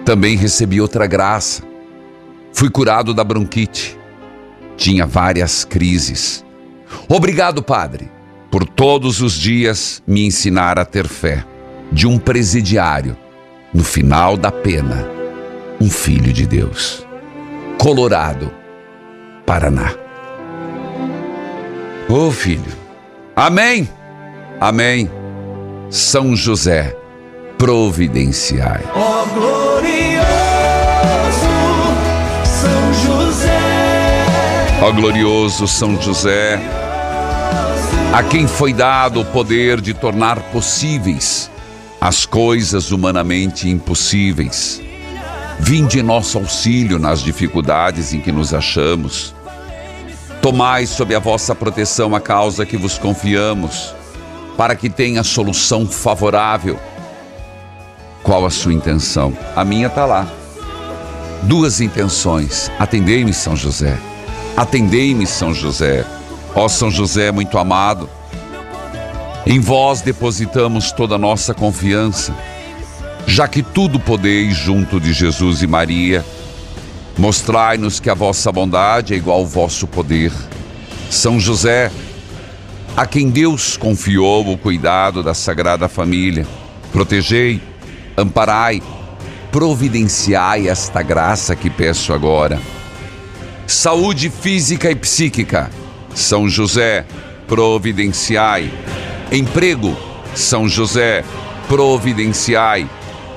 Também 0.09 0.39
recebi 0.39 0.81
outra 0.81 1.07
graça. 1.07 1.63
Fui 2.55 2.71
curado 2.71 3.13
da 3.13 3.23
bronquite. 3.23 3.95
Tinha 4.75 5.05
várias 5.05 5.67
crises. 5.67 6.43
Obrigado, 7.07 7.63
Padre, 7.63 8.11
por 8.51 8.65
todos 8.65 9.21
os 9.21 9.35
dias 9.35 10.03
me 10.07 10.25
ensinar 10.25 10.79
a 10.79 10.87
ter 10.87 11.07
fé. 11.07 11.45
De 11.93 12.07
um 12.07 12.19
presidiário, 12.19 13.19
no 13.71 13.85
final 13.85 14.35
da 14.35 14.51
pena, 14.51 15.07
um 15.79 15.91
filho 15.91 16.33
de 16.33 16.47
Deus. 16.47 17.07
Colorado, 17.79 18.51
Paraná. 19.45 19.93
Ô 22.09 22.31
filho, 22.31 22.73
amém, 23.37 23.87
amém. 24.59 25.11
São 25.91 26.35
José, 26.35 26.97
providenciai. 27.59 28.85
Ó 28.95 29.27
glorioso 29.27 29.98
Ó 34.81 34.93
glorioso 34.93 35.67
São 35.67 36.01
José, 36.01 36.61
a 38.15 38.23
quem 38.23 38.47
foi 38.47 38.73
dado 38.73 39.21
o 39.21 39.25
poder 39.25 39.81
de 39.81 39.93
tornar 39.93 40.39
possíveis 40.53 41.51
as 42.01 42.25
coisas 42.25 42.93
humanamente 42.93 43.69
impossíveis. 43.69 44.81
Vinde 45.59 46.01
nosso 46.01 46.39
auxílio 46.39 46.99
nas 46.99 47.21
dificuldades 47.21 48.13
em 48.13 48.21
que 48.21 48.31
nos 48.31 48.55
achamos. 48.55 49.35
Tomai 50.41 50.87
sob 50.87 51.13
a 51.13 51.19
vossa 51.19 51.57
proteção 51.57 52.15
a 52.15 52.21
causa 52.21 52.65
que 52.65 52.77
vos 52.77 52.97
confiamos, 52.97 53.93
para 54.57 54.77
que 54.77 54.89
tenha 54.89 55.25
solução 55.25 55.87
favorável. 55.89 56.79
Qual 58.23 58.47
a 58.47 58.51
sua 58.51 58.73
intenção? 58.73 59.37
A 59.57 59.65
minha 59.65 59.89
está 59.89 60.07
lá. 60.07 60.29
Duas 61.43 61.81
intenções. 61.81 62.71
Atendei-me, 62.79 63.33
São 63.33 63.57
José. 63.57 63.99
Atendei-me, 64.59 65.25
São 65.25 65.55
José. 65.55 66.05
Ó 66.53 66.67
São 66.67 66.91
José 66.91 67.31
muito 67.31 67.57
amado, 67.59 68.11
em 69.47 69.61
vós 69.61 70.01
depositamos 70.01 70.91
toda 70.91 71.15
a 71.15 71.19
nossa 71.19 71.55
confiança, 71.55 72.35
já 73.25 73.47
que 73.47 73.63
tudo 73.63 74.01
podeis 74.01 74.57
junto 74.57 74.99
de 74.99 75.13
Jesus 75.13 75.63
e 75.63 75.67
Maria. 75.69 76.25
Mostrai-nos 77.17 78.01
que 78.01 78.11
a 78.11 78.15
vossa 78.15 78.51
bondade 78.51 79.15
é 79.15 79.17
igual 79.17 79.39
ao 79.39 79.47
vosso 79.47 79.87
poder. 79.87 80.33
São 81.09 81.39
José, 81.39 81.93
a 82.97 83.07
quem 83.07 83.31
Deus 83.31 83.77
confiou 83.77 84.53
o 84.53 84.59
cuidado 84.59 85.23
da 85.23 85.35
Sagrada 85.35 85.89
Família, 85.89 86.45
protegei, 86.91 87.63
amparai, 88.17 88.83
providenciai 89.53 90.69
esta 90.69 91.01
graça 91.01 91.55
que 91.55 91.71
peço 91.71 92.13
agora. 92.13 92.61
Saúde 93.69 94.31
física 94.31 94.91
e 94.91 94.95
psíquica, 94.95 95.71
São 96.15 96.49
José, 96.49 97.05
providenciai. 97.47 98.73
Emprego, 99.31 99.95
São 100.35 100.67
José, 100.67 101.23
providenciai. 101.69 102.89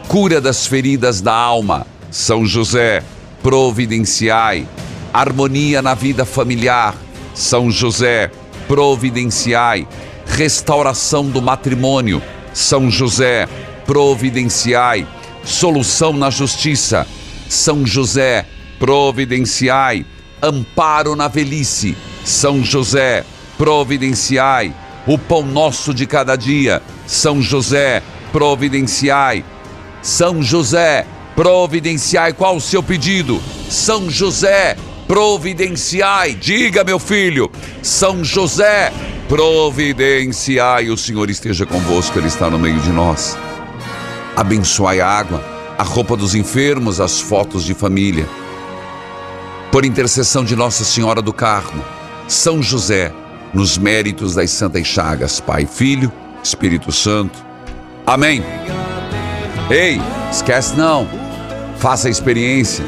Cura 0.08 0.40
das 0.40 0.66
feridas 0.66 1.20
da 1.20 1.34
alma, 1.34 1.86
São 2.10 2.46
José, 2.46 3.04
providenciai. 3.44 4.66
Harmonia 5.12 5.82
na 5.82 5.94
vida 5.94 6.24
familiar, 6.24 6.96
São 7.36 7.70
José, 7.70 8.32
providenciai. 8.70 9.86
Restauração 10.26 11.30
do 11.30 11.42
matrimônio, 11.42 12.22
São 12.54 12.90
José, 12.90 13.50
providenciai. 13.86 15.06
Solução 15.44 16.14
na 16.14 16.30
justiça, 16.30 17.06
São 17.50 17.86
José, 17.86 18.46
providenciai. 18.80 20.06
Amparo 20.42 21.16
na 21.16 21.28
velhice, 21.28 21.96
São 22.26 22.64
José, 22.64 23.24
providenciai. 23.58 24.74
O 25.06 25.18
pão 25.18 25.44
nosso 25.44 25.94
de 25.94 26.06
cada 26.06 26.36
dia, 26.36 26.82
São 27.06 27.42
José, 27.42 28.02
providenciai. 28.32 29.44
São 30.02 30.42
José, 30.42 31.06
providenciai. 31.36 32.34
Qual 32.34 32.56
o 32.56 32.62
seu 32.62 32.82
pedido? 32.82 33.42
São 33.70 34.10
José, 34.10 34.76
providenciai. 35.08 36.34
Diga, 36.34 36.84
meu 36.84 36.98
filho, 36.98 37.52
São 37.84 38.24
José, 38.24 38.92
providenciai. 39.28 40.90
O 40.90 40.98
Senhor 40.98 41.30
esteja 41.30 41.66
convosco, 41.66 42.18
Ele 42.18 42.28
está 42.28 42.50
no 42.50 42.58
meio 42.58 42.80
de 42.80 42.92
nós. 42.92 43.38
Abençoai 44.36 45.02
a 45.02 45.08
água, 45.08 45.44
a 45.78 45.84
roupa 45.84 46.16
dos 46.16 46.34
enfermos, 46.34 47.00
as 47.00 47.20
fotos 47.20 47.64
de 47.64 47.74
família. 47.74 48.28
Por 49.72 49.86
intercessão 49.86 50.44
de 50.44 50.54
Nossa 50.54 50.84
Senhora 50.84 51.22
do 51.22 51.32
Carmo, 51.32 51.82
São 52.28 52.62
José, 52.62 53.14
nos 53.54 53.78
méritos 53.78 54.36
das 54.36 54.52
Santas 54.52 54.86
Chagas, 54.86 55.40
Pai, 55.40 55.66
Filho, 55.66 56.12
Espírito 56.44 56.92
Santo. 56.92 57.40
Amém. 58.06 58.44
Ei, 59.70 60.02
esquece 60.30 60.76
não. 60.76 61.08
Faça 61.78 62.10
a 62.10 62.12
experiência. 62.12 62.84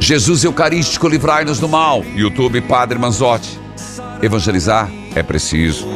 Jesus 0.00 0.44
Eucarístico, 0.44 1.06
livrai-nos 1.06 1.60
do 1.60 1.68
mal. 1.68 2.02
YouTube 2.16 2.62
Padre 2.62 2.98
Manzotti. 2.98 3.60
Evangelizar 4.22 4.90
é 5.14 5.22
preciso. 5.22 5.86